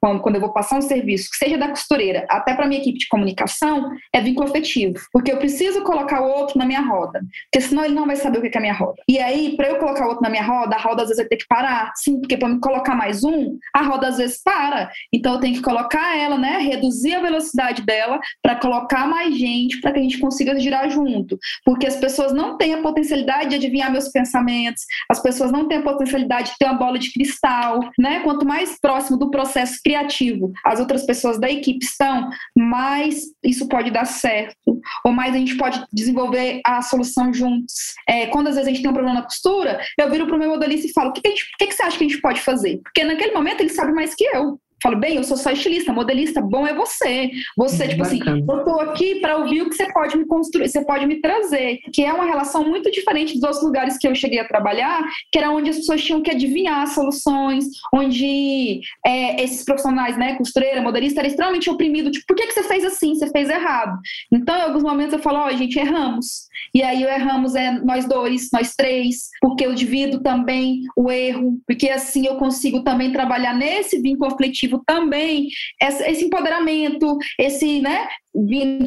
quando, 0.00 0.34
eu 0.34 0.40
vou 0.40 0.52
passar 0.52 0.78
um 0.78 0.82
serviço, 0.82 1.30
que 1.30 1.36
seja 1.36 1.56
da 1.56 1.68
costureira, 1.68 2.26
até 2.28 2.54
para 2.54 2.66
minha 2.66 2.80
equipe 2.80 2.98
de 2.98 3.06
comunicação, 3.06 3.88
é 4.12 4.20
vínculo 4.20 4.48
afetivo, 4.48 4.98
porque 5.12 5.30
eu 5.30 5.36
preciso 5.36 5.84
colocar 5.84 6.22
o 6.22 6.28
outro 6.28 6.58
na 6.58 6.66
minha 6.66 6.80
roda, 6.80 7.20
porque 7.52 7.64
senão 7.64 7.84
ele 7.84 7.94
não 7.94 8.06
vai 8.06 8.16
saber 8.16 8.38
o 8.38 8.42
que 8.42 8.48
é 8.48 8.58
a 8.58 8.60
minha 8.60 8.74
roda. 8.74 9.00
E 9.08 9.19
aí, 9.20 9.56
para 9.56 9.68
eu 9.68 9.76
colocar 9.78 10.04
o 10.04 10.08
outro 10.08 10.22
na 10.22 10.30
minha 10.30 10.42
roda, 10.42 10.76
a 10.76 10.80
roda 10.80 11.02
às 11.02 11.08
vezes 11.08 11.22
vai 11.22 11.28
ter 11.28 11.36
que 11.36 11.46
parar. 11.48 11.92
Sim, 11.96 12.20
porque 12.20 12.36
para 12.36 12.58
colocar 12.58 12.94
mais 12.94 13.24
um, 13.24 13.58
a 13.74 13.82
roda 13.82 14.08
às 14.08 14.18
vezes 14.18 14.40
para. 14.42 14.90
Então 15.12 15.34
eu 15.34 15.40
tenho 15.40 15.54
que 15.54 15.62
colocar 15.62 16.16
ela, 16.16 16.38
né? 16.38 16.58
Reduzir 16.58 17.14
a 17.14 17.20
velocidade 17.20 17.82
dela 17.82 18.20
para 18.42 18.56
colocar 18.56 19.06
mais 19.06 19.36
gente, 19.36 19.80
para 19.80 19.92
que 19.92 19.98
a 19.98 20.02
gente 20.02 20.18
consiga 20.18 20.58
girar 20.58 20.90
junto. 20.90 21.38
Porque 21.64 21.86
as 21.86 21.96
pessoas 21.96 22.32
não 22.32 22.56
têm 22.56 22.74
a 22.74 22.82
potencialidade 22.82 23.50
de 23.50 23.56
adivinhar 23.56 23.90
meus 23.90 24.08
pensamentos, 24.08 24.84
as 25.10 25.20
pessoas 25.20 25.50
não 25.52 25.68
têm 25.68 25.78
a 25.78 25.82
potencialidade 25.82 26.50
de 26.50 26.58
ter 26.58 26.66
uma 26.66 26.74
bola 26.74 26.98
de 26.98 27.12
cristal, 27.12 27.80
né? 27.98 28.20
Quanto 28.20 28.46
mais 28.46 28.78
próximo 28.80 29.18
do 29.18 29.30
processo 29.30 29.78
criativo 29.82 30.52
as 30.64 30.80
outras 30.80 31.04
pessoas 31.04 31.38
da 31.38 31.50
equipe 31.50 31.84
estão, 31.84 32.30
mais 32.56 33.22
isso 33.42 33.68
pode 33.68 33.90
dar 33.90 34.04
certo, 34.04 34.79
ou 35.04 35.12
mais 35.12 35.34
a 35.34 35.38
gente 35.38 35.56
pode 35.56 35.84
desenvolver 35.92 36.60
a 36.64 36.82
solução 36.82 37.32
juntos. 37.32 37.94
É, 38.08 38.26
quando 38.26 38.48
às 38.48 38.54
vezes 38.54 38.68
a 38.68 38.70
gente 38.70 38.82
tem 38.82 38.90
um 38.90 38.94
problema 38.94 39.20
na 39.20 39.24
costura, 39.24 39.80
eu 39.98 40.10
viro 40.10 40.26
para 40.26 40.36
o 40.36 40.38
meu 40.38 40.50
modelista 40.50 40.86
e 40.86 40.92
falo: 40.92 41.10
o 41.10 41.12
que, 41.12 41.20
que, 41.20 41.34
que, 41.58 41.66
que 41.66 41.74
você 41.74 41.82
acha 41.82 41.98
que 41.98 42.04
a 42.04 42.08
gente 42.08 42.20
pode 42.20 42.40
fazer? 42.40 42.78
Porque 42.82 43.04
naquele 43.04 43.32
momento 43.32 43.60
ele 43.60 43.70
sabe 43.70 43.92
mais 43.92 44.14
que 44.14 44.24
eu. 44.24 44.60
Falo, 44.82 44.96
bem, 44.96 45.16
eu 45.16 45.24
sou 45.24 45.36
só 45.36 45.50
estilista, 45.50 45.92
modelista, 45.92 46.40
bom 46.40 46.66
é 46.66 46.74
você. 46.74 47.30
Você, 47.56 47.88
tipo 47.88 48.02
assim, 48.02 48.18
Bacana. 48.18 48.36
assim, 48.38 48.46
eu 48.48 48.64
tô 48.64 48.80
aqui 48.80 49.20
para 49.20 49.36
ouvir 49.36 49.62
o 49.62 49.70
que 49.70 49.76
você 49.76 49.92
pode 49.92 50.16
me 50.16 50.26
construir, 50.26 50.68
você 50.68 50.84
pode 50.84 51.06
me 51.06 51.20
trazer, 51.20 51.78
que 51.92 52.04
é 52.04 52.12
uma 52.12 52.24
relação 52.24 52.68
muito 52.68 52.90
diferente 52.90 53.34
dos 53.34 53.42
outros 53.42 53.62
lugares 53.62 53.98
que 53.98 54.08
eu 54.08 54.14
cheguei 54.14 54.38
a 54.38 54.48
trabalhar, 54.48 55.02
que 55.30 55.38
era 55.38 55.50
onde 55.50 55.70
as 55.70 55.76
pessoas 55.76 56.02
tinham 56.02 56.22
que 56.22 56.30
adivinhar 56.30 56.86
soluções, 56.88 57.64
onde 57.94 58.80
é, 59.04 59.42
esses 59.42 59.64
profissionais, 59.64 60.16
né, 60.16 60.36
costureira, 60.36 60.82
modelista, 60.82 61.20
era 61.20 61.28
extremamente 61.28 61.68
oprimido, 61.70 62.10
tipo, 62.10 62.26
por 62.26 62.36
que, 62.36 62.46
que 62.46 62.52
você 62.52 62.62
fez 62.64 62.84
assim? 62.84 63.14
Você 63.14 63.30
fez 63.30 63.48
errado. 63.48 63.98
Então, 64.32 64.56
em 64.56 64.62
alguns 64.62 64.82
momentos 64.82 65.12
eu 65.12 65.18
falo, 65.18 65.38
ó, 65.38 65.46
oh, 65.46 65.56
gente, 65.56 65.78
erramos. 65.78 66.49
E 66.74 66.82
aí 66.82 67.02
erramos 67.02 67.54
é 67.54 67.72
nós 67.80 68.06
dois, 68.06 68.48
nós 68.52 68.74
três, 68.74 69.28
porque 69.40 69.64
eu 69.64 69.74
divido 69.74 70.22
também 70.22 70.82
o 70.96 71.10
erro, 71.10 71.58
porque 71.66 71.88
assim 71.88 72.26
eu 72.26 72.36
consigo 72.36 72.82
também 72.82 73.12
trabalhar 73.12 73.54
nesse 73.54 74.00
vínculo 74.00 74.32
afetivo 74.32 74.82
também, 74.86 75.48
esse 75.80 76.24
empoderamento, 76.24 77.16
esse, 77.38 77.80
né, 77.80 78.06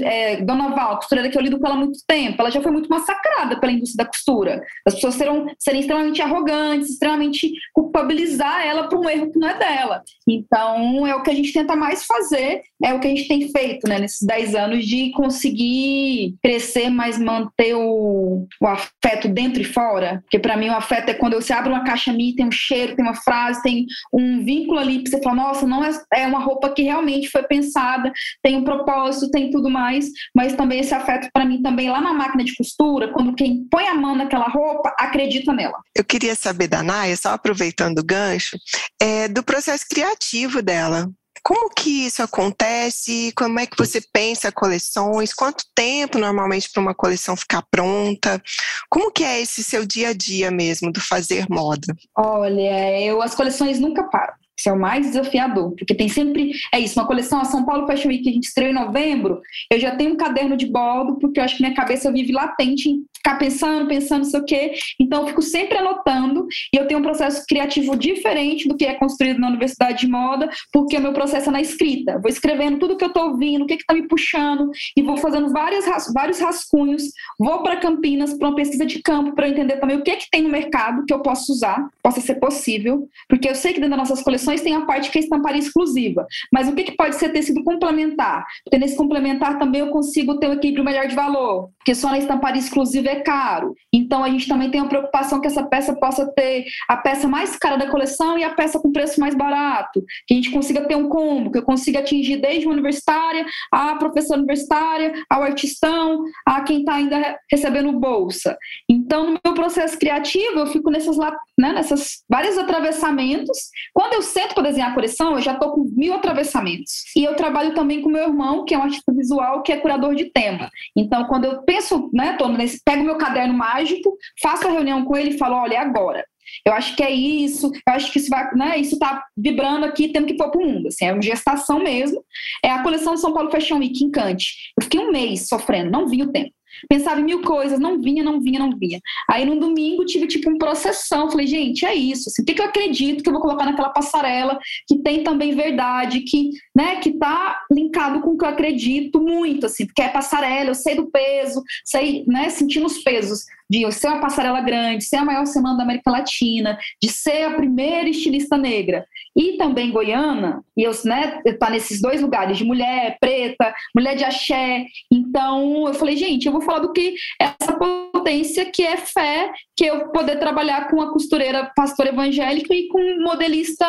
é, 0.04 0.38
Dona 0.42 0.70
Val, 0.70 0.98
costureira 0.98 1.30
que 1.30 1.38
eu 1.38 1.42
lido 1.42 1.60
com 1.60 1.66
ela 1.66 1.76
há 1.76 1.80
muito 1.80 2.00
tempo, 2.08 2.38
ela 2.40 2.50
já 2.50 2.62
foi 2.62 2.72
muito 2.72 2.90
massacrada 2.90 3.60
pela 3.60 3.72
indústria 3.72 4.04
da 4.04 4.10
costura. 4.10 4.62
As 4.86 4.96
pessoas 4.96 5.16
serão, 5.16 5.46
serem 5.60 5.82
extremamente 5.82 6.22
arrogantes, 6.22 6.92
extremamente 6.92 7.52
culpabilizar 7.74 8.66
ela 8.66 8.88
por 8.88 9.00
um 9.00 9.10
erro 9.10 9.32
que 9.32 9.40
não 9.40 9.50
é 9.50 9.58
dela. 9.58 10.02
Então, 10.28 11.06
é 11.06 11.16
o 11.16 11.22
que 11.22 11.32
a 11.32 11.36
gente 11.36 11.54
tenta 11.54 11.76
mais 11.76 12.06
fazer, 12.06 12.62
é 12.84 12.94
o 12.94 13.00
que 13.00 13.08
a 13.08 13.10
gente 13.10 13.28
tem 13.28 13.50
feito 13.50 13.88
né, 13.88 14.00
nesses 14.00 14.26
10 14.26 14.56
anos 14.56 14.86
de 14.86 15.12
conseguir 15.12 16.36
crescer, 16.42 16.90
mas 16.90 17.18
manter 17.18 17.76
o, 17.76 18.48
o 18.62 18.68
afeto 18.68 19.28
dentro 19.28 19.62
e 19.62 19.66
fora. 19.66 20.22
Porque 20.24 20.40
para 20.40 20.58
mim 20.58 20.70
o 20.70 20.76
afeto 20.76 21.10
é 21.10 21.14
quando 21.14 21.36
você 21.36 21.54
abre 21.54 21.70
uma 21.70 21.84
caixa 21.84 22.14
minha, 22.14 22.36
tem 22.36 22.48
um 22.48 22.52
cheiro, 22.52 22.96
tem 22.96 23.04
uma 23.04 23.16
frase, 23.16 23.62
tem 23.62 23.86
um 24.14 24.44
vínculo 24.44 24.80
ali 24.80 25.04
que 25.04 25.10
você 25.10 25.22
fala, 25.22 25.36
nossa, 25.36 25.66
não 25.66 25.84
é, 25.84 25.92
é 26.14 26.28
uma 26.28 26.40
roupa 26.40 26.70
que 26.70 26.84
realmente 26.84 27.30
foi 27.30 27.44
pensada, 27.44 28.12
tem 28.42 28.56
um 28.56 28.64
propósito, 28.64 29.32
tem 29.34 29.50
tudo 29.50 29.70
mais, 29.70 30.06
mas 30.34 30.54
também 30.54 30.80
esse 30.80 30.94
afeto 30.94 31.28
para 31.34 31.44
mim 31.44 31.62
também 31.62 31.90
lá 31.90 32.00
na 32.00 32.14
máquina 32.14 32.44
de 32.44 32.56
costura, 32.56 33.12
quando 33.12 33.34
quem 33.34 33.68
põe 33.70 33.88
a 33.88 33.96
mão 33.96 34.16
naquela 34.16 34.48
roupa 34.48 34.94
acredita 34.98 35.52
nela. 35.52 35.80
Eu 35.96 36.04
queria 36.04 36.36
saber 36.36 36.68
da 36.68 36.84
Naya, 36.84 37.18
só 37.18 37.30
aproveitando 37.30 37.98
o 38.00 38.06
gancho, 38.06 38.56
é, 39.02 39.28
do 39.28 39.44
processo 39.44 39.86
criativo 39.90 40.62
dela. 40.62 41.10
Como 41.44 41.70
que 41.70 42.06
isso 42.06 42.24
acontece? 42.24 43.34
Como 43.36 43.60
é 43.60 43.66
que 43.66 43.78
você 43.78 44.00
pensa 44.14 44.50
coleções? 44.50 45.34
Quanto 45.34 45.66
tempo 45.76 46.18
normalmente 46.18 46.70
para 46.72 46.82
uma 46.82 46.96
coleção 46.96 47.36
ficar 47.36 47.64
pronta? 47.70 48.42
Como 48.90 49.12
que 49.12 49.26
é 49.26 49.42
esse 49.42 49.62
seu 49.62 49.86
dia 49.86 50.10
a 50.10 50.14
dia 50.14 50.50
mesmo 50.50 50.90
do 50.90 51.02
fazer 51.02 51.46
moda? 51.50 51.94
Olha, 52.18 53.02
eu 53.02 53.22
as 53.22 53.36
coleções 53.36 53.78
nunca 53.78 54.04
param. 54.04 54.36
Isso 54.58 54.70
é 54.70 54.74
o 54.74 54.80
mais 54.80 55.08
desafiador, 55.08 55.74
porque 55.76 55.96
tem 55.96 56.08
sempre. 56.08 56.52
É 56.74 56.80
isso, 56.80 57.00
uma 57.00 57.08
coleção 57.08 57.40
a 57.40 57.46
São 57.46 57.66
Paulo 57.66 57.88
Fashion 57.88 58.10
Week 58.10 58.24
que 58.24 58.30
a 58.30 58.34
gente 58.34 58.48
estreou 58.48 58.72
em 58.72 58.76
novembro. 58.76 59.42
Eu 59.70 59.80
já 59.80 59.96
tenho 59.96 60.14
um 60.14 60.18
caderno 60.18 60.56
de 60.56 60.68
bordo, 60.68 61.18
porque 61.20 61.40
eu 61.40 61.44
acho 61.44 61.58
que 61.58 61.64
minha 61.64 61.76
cabeça 61.76 62.12
vive 62.12 62.32
latente 62.32 62.90
ficar 63.24 63.38
pensando, 63.38 63.88
pensando, 63.88 64.24
não 64.24 64.30
sei 64.30 64.40
o 64.42 64.46
quê. 64.46 64.74
Então, 65.00 65.22
eu 65.22 65.28
fico 65.28 65.42
sempre 65.42 65.78
anotando 65.78 66.46
e 66.74 66.78
eu 66.78 66.86
tenho 66.86 67.00
um 67.00 67.04
processo 67.04 67.44
criativo 67.48 67.96
diferente 67.96 68.68
do 68.68 68.76
que 68.76 68.86
é 68.86 68.94
construído 68.96 69.40
na 69.40 69.48
Universidade 69.48 70.02
de 70.02 70.08
Moda, 70.08 70.50
porque 70.72 70.98
o 70.98 71.02
meu 71.02 71.14
processo 71.14 71.50
é 71.50 71.52
na 71.54 71.62
escrita. 71.62 72.20
Vou 72.20 72.30
escrevendo 72.30 72.78
tudo 72.78 72.98
que 72.98 73.04
eu 73.04 73.08
estou 73.08 73.30
ouvindo, 73.30 73.64
o 73.64 73.66
que 73.66 73.76
está 73.76 73.94
me 73.94 74.08
puxando, 74.08 74.70
e 74.98 75.02
vou 75.02 75.16
fazendo 75.16 75.50
várias, 75.52 75.86
vários 76.14 76.40
rascunhos. 76.40 77.04
Vou 77.40 77.64
para 77.64 77.78
Campinas 77.78 78.34
para 78.34 78.50
uma 78.50 78.56
pesquisa 78.56 78.86
de 78.86 79.02
campo 79.02 79.34
para 79.34 79.48
entender 79.48 79.78
também 79.78 79.98
o 79.98 80.04
que, 80.04 80.16
que 80.18 80.30
tem 80.30 80.42
no 80.42 80.50
mercado 80.50 81.06
que 81.06 81.14
eu 81.14 81.20
posso 81.20 81.52
usar, 81.54 81.88
possa 82.02 82.20
ser 82.20 82.36
possível, 82.36 83.08
porque 83.30 83.48
eu 83.48 83.56
sei 83.56 83.74
que 83.74 83.80
dentro 83.80 83.96
das 83.98 84.10
nossas 84.10 84.24
coleções 84.24 84.62
tem 84.62 84.76
a 84.76 84.82
parte 84.82 85.10
que 85.10 85.18
é 85.18 85.22
estamparia 85.22 85.60
exclusiva, 85.60 86.28
mas 86.52 86.68
o 86.68 86.76
que, 86.76 86.84
que 86.84 86.98
pode 86.98 87.16
ser 87.16 87.30
tecido 87.30 87.64
complementar? 87.64 88.46
Porque 88.64 88.78
nesse 88.78 88.98
complementar 88.98 89.58
também 89.58 89.82
eu 89.82 89.88
consigo 89.88 90.40
ter 90.40 90.50
um 90.50 90.54
equilíbrio 90.54 90.84
melhor 90.84 91.08
de 91.08 91.16
valor, 91.16 91.70
porque 91.78 91.96
só 91.96 92.10
na 92.10 92.18
estamparia 92.18 92.60
exclusiva 92.60 93.13
é 93.14 93.22
caro. 93.22 93.74
Então 93.94 94.24
a 94.24 94.30
gente 94.30 94.48
também 94.48 94.70
tem 94.70 94.82
a 94.82 94.86
preocupação 94.86 95.40
que 95.40 95.48
essa 95.48 95.64
peça 95.64 95.96
possa 95.96 96.32
ter 96.34 96.66
a 96.88 96.98
peça 96.98 97.28
mais 97.28 97.56
cara 97.56 97.78
da 97.78 97.90
coleção 97.90 98.38
e 98.38 98.44
a 98.44 98.54
peça 98.54 98.80
com 98.80 98.92
preço 98.92 99.20
mais 99.20 99.36
barato, 99.36 100.04
que 100.28 100.34
a 100.34 100.38
gente 100.38 100.52
consiga 100.52 100.88
ter 100.88 100.96
um 100.96 101.10
combo, 101.10 101.52
que 101.52 101.58
eu 101.58 101.64
consiga 101.64 102.00
atingir 102.00 102.38
desde 102.38 102.66
uma 102.66 102.74
universitária, 102.74 103.46
a 103.72 103.96
professora 103.96 104.40
universitária, 104.40 105.14
ao 105.30 105.44
artistão, 105.44 106.24
a 106.46 106.62
quem 106.62 106.80
está 106.80 106.96
ainda 106.96 107.38
recebendo 107.52 107.92
bolsa. 108.00 108.58
Então, 108.90 109.26
no 109.32 109.40
meu 109.44 109.54
processo 109.54 109.98
criativo, 109.98 110.60
eu 110.60 110.68
fico 110.68 110.90
nessas, 110.90 111.18
né, 111.18 111.74
nessas 111.74 112.24
vários 112.30 112.58
atravessamentos. 112.58 113.58
Quando 113.94 114.14
eu 114.14 114.22
sento 114.22 114.54
para 114.54 114.64
desenhar 114.64 114.92
a 114.92 114.94
coleção, 114.94 115.34
eu 115.34 115.42
já 115.42 115.54
estou 115.54 115.72
com 115.72 115.90
mil 115.96 116.14
atravessamentos. 116.14 117.04
E 117.16 117.24
eu 117.24 117.36
trabalho 117.36 117.74
também 117.74 118.02
com 118.02 118.10
meu 118.10 118.24
irmão, 118.24 118.66
que 118.66 118.74
é 118.74 118.78
um 118.78 118.84
artista 118.84 119.14
visual, 119.14 119.62
que 119.62 119.72
é 119.72 119.78
curador 119.78 120.16
de 120.16 120.26
tema. 120.32 120.70
Então, 120.96 121.26
quando 121.26 121.46
eu 121.46 121.64
penso, 121.64 122.10
né, 122.14 122.36
tô 122.38 122.48
nesse, 122.48 122.82
pego 122.84 123.03
meu 123.04 123.18
caderno 123.18 123.54
mágico, 123.54 124.18
faço 124.42 124.68
a 124.68 124.72
reunião 124.72 125.06
com 125.06 125.16
ele 125.16 125.32
e 125.32 125.38
falo, 125.38 125.56
olha, 125.56 125.76
é 125.76 125.78
agora. 125.78 126.26
Eu 126.66 126.74
acho 126.74 126.96
que 126.96 127.04
é 127.04 127.12
isso, 127.12 127.68
eu 127.68 127.94
acho 127.94 128.12
que 128.12 128.20
isso 128.20 128.30
vai, 128.30 128.54
né, 128.56 128.78
isso 128.78 129.00
tá 129.00 129.24
vibrando 129.36 129.86
aqui, 129.86 130.10
tendo 130.10 130.28
que 130.28 130.36
pôr 130.36 130.52
pro 130.52 130.66
mundo, 130.66 130.88
assim, 130.88 131.06
é 131.06 131.14
uma 131.14 131.22
gestação 131.22 131.80
mesmo. 131.80 132.24
É 132.64 132.70
a 132.70 132.84
coleção 132.84 133.16
de 133.16 133.22
São 133.22 133.34
Paulo 133.34 133.50
Fashion 133.50 133.80
Week, 133.80 134.04
Encante. 134.04 134.72
Eu 134.78 134.84
fiquei 134.84 135.00
um 135.00 135.12
mês 135.12 135.48
sofrendo, 135.48 135.90
não 135.90 136.08
vi 136.08 136.22
o 136.22 136.32
tempo. 136.32 136.54
Pensava 136.90 137.20
em 137.20 137.24
mil 137.24 137.42
coisas, 137.42 137.80
não 137.80 138.02
vinha, 138.02 138.24
não 138.24 138.42
vinha, 138.42 138.60
não 138.60 138.78
vinha. 138.78 139.00
Aí 139.30 139.46
no 139.46 139.60
domingo 139.60 140.06
tive 140.06 140.28
tipo 140.28 140.50
um 140.50 140.58
processão. 140.58 141.30
Falei, 141.30 141.48
gente, 141.48 141.86
é 141.86 141.94
isso. 141.94 142.30
Assim, 142.30 142.42
o 142.42 142.46
que, 142.46 142.54
que 142.54 142.62
eu 142.62 142.66
acredito 142.66 143.24
que 143.24 143.30
eu 143.30 143.34
vou 143.34 143.42
colocar 143.42 143.66
naquela 143.66 143.90
passarela 143.90 144.58
que 144.88 144.98
tem 144.98 145.24
também 145.24 145.56
verdade, 145.56 146.22
que, 146.22 146.50
né, 146.76 146.98
que 146.98 147.12
tá 147.14 147.62
linkado 147.72 148.22
com 148.22 148.32
o 148.32 148.38
que 148.38 148.46
eu 148.46 148.50
acredito 148.50 149.22
muito, 149.22 149.66
assim, 149.66 149.86
porque 149.86 150.02
é 150.02 150.10
passarela, 150.10 150.70
eu 150.70 150.76
sei 150.76 150.96
do 150.96 151.10
peso, 151.10 151.62
sei, 151.86 152.24
né, 152.28 152.50
sentindo 152.50 152.86
os 152.86 152.98
pesos 153.00 153.46
de 153.70 153.92
ser 153.92 154.08
uma 154.08 154.20
passarela 154.20 154.62
grande, 154.62 155.04
ser 155.04 155.18
a 155.18 155.26
maior 155.26 155.46
semana 155.46 155.78
da 155.78 155.84
América 155.84 156.12
Latina, 156.12 156.78
de 157.02 157.10
ser 157.10 157.44
a 157.44 157.56
primeira 157.56 158.10
estilista 158.10 158.58
negra 158.58 159.06
e 159.36 159.58
também 159.58 159.92
goiana, 159.92 160.64
e 160.78 160.84
eu, 160.84 160.92
né, 161.06 161.42
tá 161.60 161.70
nesses 161.70 162.00
dois 162.00 162.22
lugares, 162.22 162.58
de 162.58 162.64
mulher 162.64 163.18
preta, 163.20 163.74
mulher 163.96 164.16
de 164.16 164.24
axé. 164.24 164.86
Então, 165.12 165.88
eu 165.88 165.94
falei, 165.96 166.16
gente, 166.16 166.46
eu 166.46 166.52
vou 166.52 166.62
falar 166.62 166.80
do 166.80 166.94
que 166.94 167.16
essa 167.40 167.74
potência 167.74 168.66
que 168.66 168.84
é 168.84 168.96
fé, 168.96 169.52
que 169.76 169.86
eu 169.86 170.10
poder 170.10 170.38
trabalhar 170.38 170.90
com 170.90 171.02
a 171.02 171.12
costureira 171.12 171.72
pastora 171.76 172.10
evangélica 172.10 172.74
e 172.74 172.88
com 172.88 173.24
modelista 173.24 173.86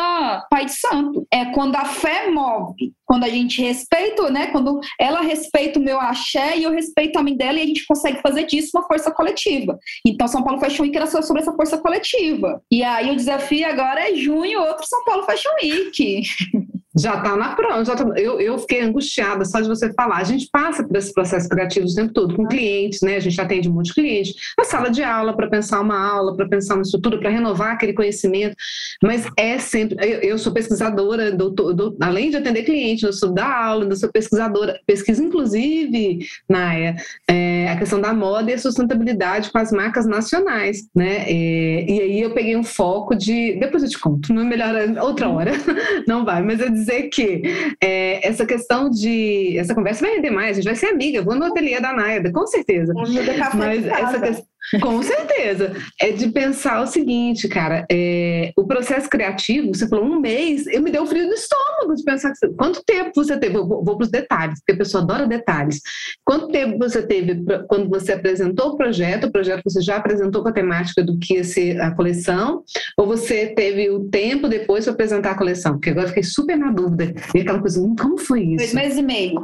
pai 0.49 0.65
de 0.65 0.73
santo. 0.73 1.27
É 1.31 1.45
quando 1.45 1.75
a 1.75 1.85
fé 1.85 2.29
move, 2.31 2.74
quando 3.05 3.23
a 3.23 3.29
gente 3.29 3.61
respeita, 3.61 4.29
né, 4.29 4.47
quando 4.47 4.79
ela 4.99 5.21
respeita 5.21 5.79
o 5.79 5.83
meu 5.83 5.99
axé 5.99 6.57
e 6.57 6.63
eu 6.63 6.71
respeito 6.71 7.17
a 7.17 7.23
mim 7.23 7.35
dela 7.37 7.59
e 7.59 7.63
a 7.63 7.65
gente 7.65 7.85
consegue 7.85 8.21
fazer 8.21 8.45
disso 8.45 8.71
uma 8.73 8.87
força 8.87 9.11
coletiva. 9.11 9.77
Então, 10.05 10.27
São 10.27 10.43
Paulo 10.43 10.59
Fashion 10.59 10.83
Week 10.83 10.95
era 10.95 11.07
sobre 11.07 11.41
essa 11.41 11.53
força 11.53 11.77
coletiva. 11.77 12.61
E 12.71 12.83
aí 12.83 13.11
o 13.11 13.15
desafio 13.15 13.67
agora 13.67 14.09
é 14.09 14.15
junho, 14.15 14.61
outro 14.61 14.85
São 14.87 15.03
Paulo 15.03 15.23
Fashion 15.23 15.51
Week. 15.61 16.21
Já 16.97 17.15
está 17.15 17.35
na 17.35 17.55
pronta. 17.55 17.95
Tá, 17.95 18.05
eu, 18.15 18.39
eu 18.39 18.57
fiquei 18.57 18.81
angustiada 18.81 19.43
só 19.43 19.59
de 19.59 19.67
você 19.67 19.91
falar. 19.93 20.17
A 20.17 20.23
gente 20.23 20.47
passa 20.49 20.83
por 20.83 20.95
esse 20.95 21.13
processo 21.13 21.49
criativo 21.49 21.85
o 21.85 21.93
tempo 21.93 22.13
todo, 22.13 22.35
com 22.35 22.47
clientes, 22.47 23.01
né? 23.01 23.17
A 23.17 23.19
gente 23.19 23.39
atende 23.39 23.69
um 23.69 23.73
monte 23.73 23.87
de 23.87 23.93
clientes, 23.95 24.33
na 24.57 24.63
sala 24.63 24.89
de 24.89 25.03
aula, 25.03 25.35
para 25.35 25.49
pensar 25.49 25.81
uma 25.81 25.99
aula, 25.99 26.35
para 26.35 26.47
pensar 26.47 26.75
uma 26.75 26.83
estrutura, 26.83 27.19
para 27.19 27.29
renovar 27.29 27.73
aquele 27.73 27.93
conhecimento. 27.93 28.55
Mas 29.03 29.27
é 29.37 29.57
sempre. 29.57 29.97
Eu, 29.99 30.19
eu 30.19 30.37
sou 30.37 30.53
pesquisadora, 30.53 31.31
doutor, 31.31 31.73
doutor, 31.73 31.97
além 31.99 32.29
de 32.29 32.37
atender 32.37 32.63
clientes, 32.63 33.03
eu 33.03 33.13
sou 33.13 33.31
da 33.31 33.45
aula, 33.45 33.85
eu 33.85 33.95
sou 33.95 34.09
pesquisadora, 34.09 34.79
pesquisa, 34.85 35.23
inclusive, 35.23 36.19
Naya, 36.47 36.95
é, 37.27 37.69
a 37.69 37.77
questão 37.77 37.99
da 37.99 38.13
moda 38.13 38.51
e 38.51 38.53
a 38.53 38.57
sustentabilidade 38.57 39.51
com 39.51 39.57
as 39.57 39.71
marcas 39.71 40.05
nacionais, 40.05 40.87
né? 40.95 41.25
É, 41.27 41.85
e 41.91 42.01
aí 42.01 42.21
eu 42.21 42.33
peguei 42.33 42.55
um 42.55 42.63
foco 42.63 43.15
de. 43.15 43.57
Depois 43.59 43.83
eu 43.83 43.89
te 43.89 43.99
conto, 43.99 44.33
não 44.33 44.43
é 44.43 44.45
melhor 44.45 44.73
outra 45.01 45.27
hora, 45.29 45.51
não 46.07 46.23
vai, 46.23 46.41
mas 46.41 46.59
eu 46.59 46.84
dizer 46.85 47.09
que 47.09 47.41
é, 47.81 48.27
essa 48.27 48.45
questão 48.45 48.89
de. 48.89 49.57
Essa 49.57 49.73
conversa 49.73 50.05
vai 50.05 50.15
render 50.15 50.29
mais, 50.29 50.51
a 50.51 50.61
gente 50.61 50.65
vai 50.65 50.75
ser 50.75 50.87
amiga, 50.87 51.21
vou 51.21 51.35
no 51.35 51.45
ateliê 51.45 51.79
da 51.79 51.93
Naida, 51.93 52.31
com 52.31 52.45
certeza. 52.45 52.93
Mas 53.57 53.85
essa 53.85 54.19
questão 54.19 54.54
com 54.81 55.01
certeza. 55.01 55.73
É 55.99 56.11
de 56.11 56.29
pensar 56.29 56.81
o 56.81 56.87
seguinte, 56.87 57.47
cara, 57.47 57.85
é, 57.91 58.51
o 58.57 58.65
processo 58.65 59.09
criativo, 59.09 59.73
você 59.73 59.87
falou 59.87 60.05
um 60.05 60.19
mês, 60.19 60.67
eu 60.67 60.81
me 60.81 60.91
deu 60.91 61.05
frio 61.05 61.27
no 61.27 61.33
estômago 61.33 61.95
de 61.95 62.03
pensar 62.03 62.31
que, 62.31 62.47
quanto 62.49 62.83
tempo 62.83 63.11
você 63.15 63.37
teve, 63.37 63.55
vou, 63.55 63.83
vou 63.83 63.97
para 63.97 64.05
os 64.05 64.11
detalhes, 64.11 64.59
porque 64.59 64.73
a 64.73 64.77
pessoa 64.77 65.03
adora 65.03 65.27
detalhes. 65.27 65.81
Quanto 66.23 66.49
tempo 66.49 66.77
você 66.77 67.01
teve 67.05 67.43
quando 67.67 67.89
você 67.89 68.13
apresentou 68.13 68.69
o 68.69 68.77
projeto, 68.77 69.25
o 69.25 69.31
projeto 69.31 69.61
você 69.65 69.81
já 69.81 69.97
apresentou 69.97 70.41
com 70.41 70.49
a 70.49 70.53
temática 70.53 71.03
do 71.03 71.17
que 71.17 71.35
ia 71.35 71.43
ser 71.43 71.79
a 71.79 71.91
coleção, 71.91 72.63
ou 72.97 73.05
você 73.05 73.47
teve 73.47 73.89
o 73.89 74.05
tempo 74.09 74.47
depois 74.47 74.85
para 74.85 74.93
apresentar 74.93 75.31
a 75.31 75.37
coleção? 75.37 75.73
Porque 75.73 75.89
agora 75.89 76.07
fiquei 76.07 76.23
super 76.23 76.57
na 76.57 76.71
dúvida. 76.71 77.13
E 77.33 77.39
aquela 77.39 77.59
coisa, 77.59 77.79
hum, 77.81 77.95
como 77.99 78.17
foi 78.17 78.41
isso? 78.41 78.57
Dois 78.57 78.73
meses 78.73 78.97
e 78.97 79.03
meio. 79.03 79.39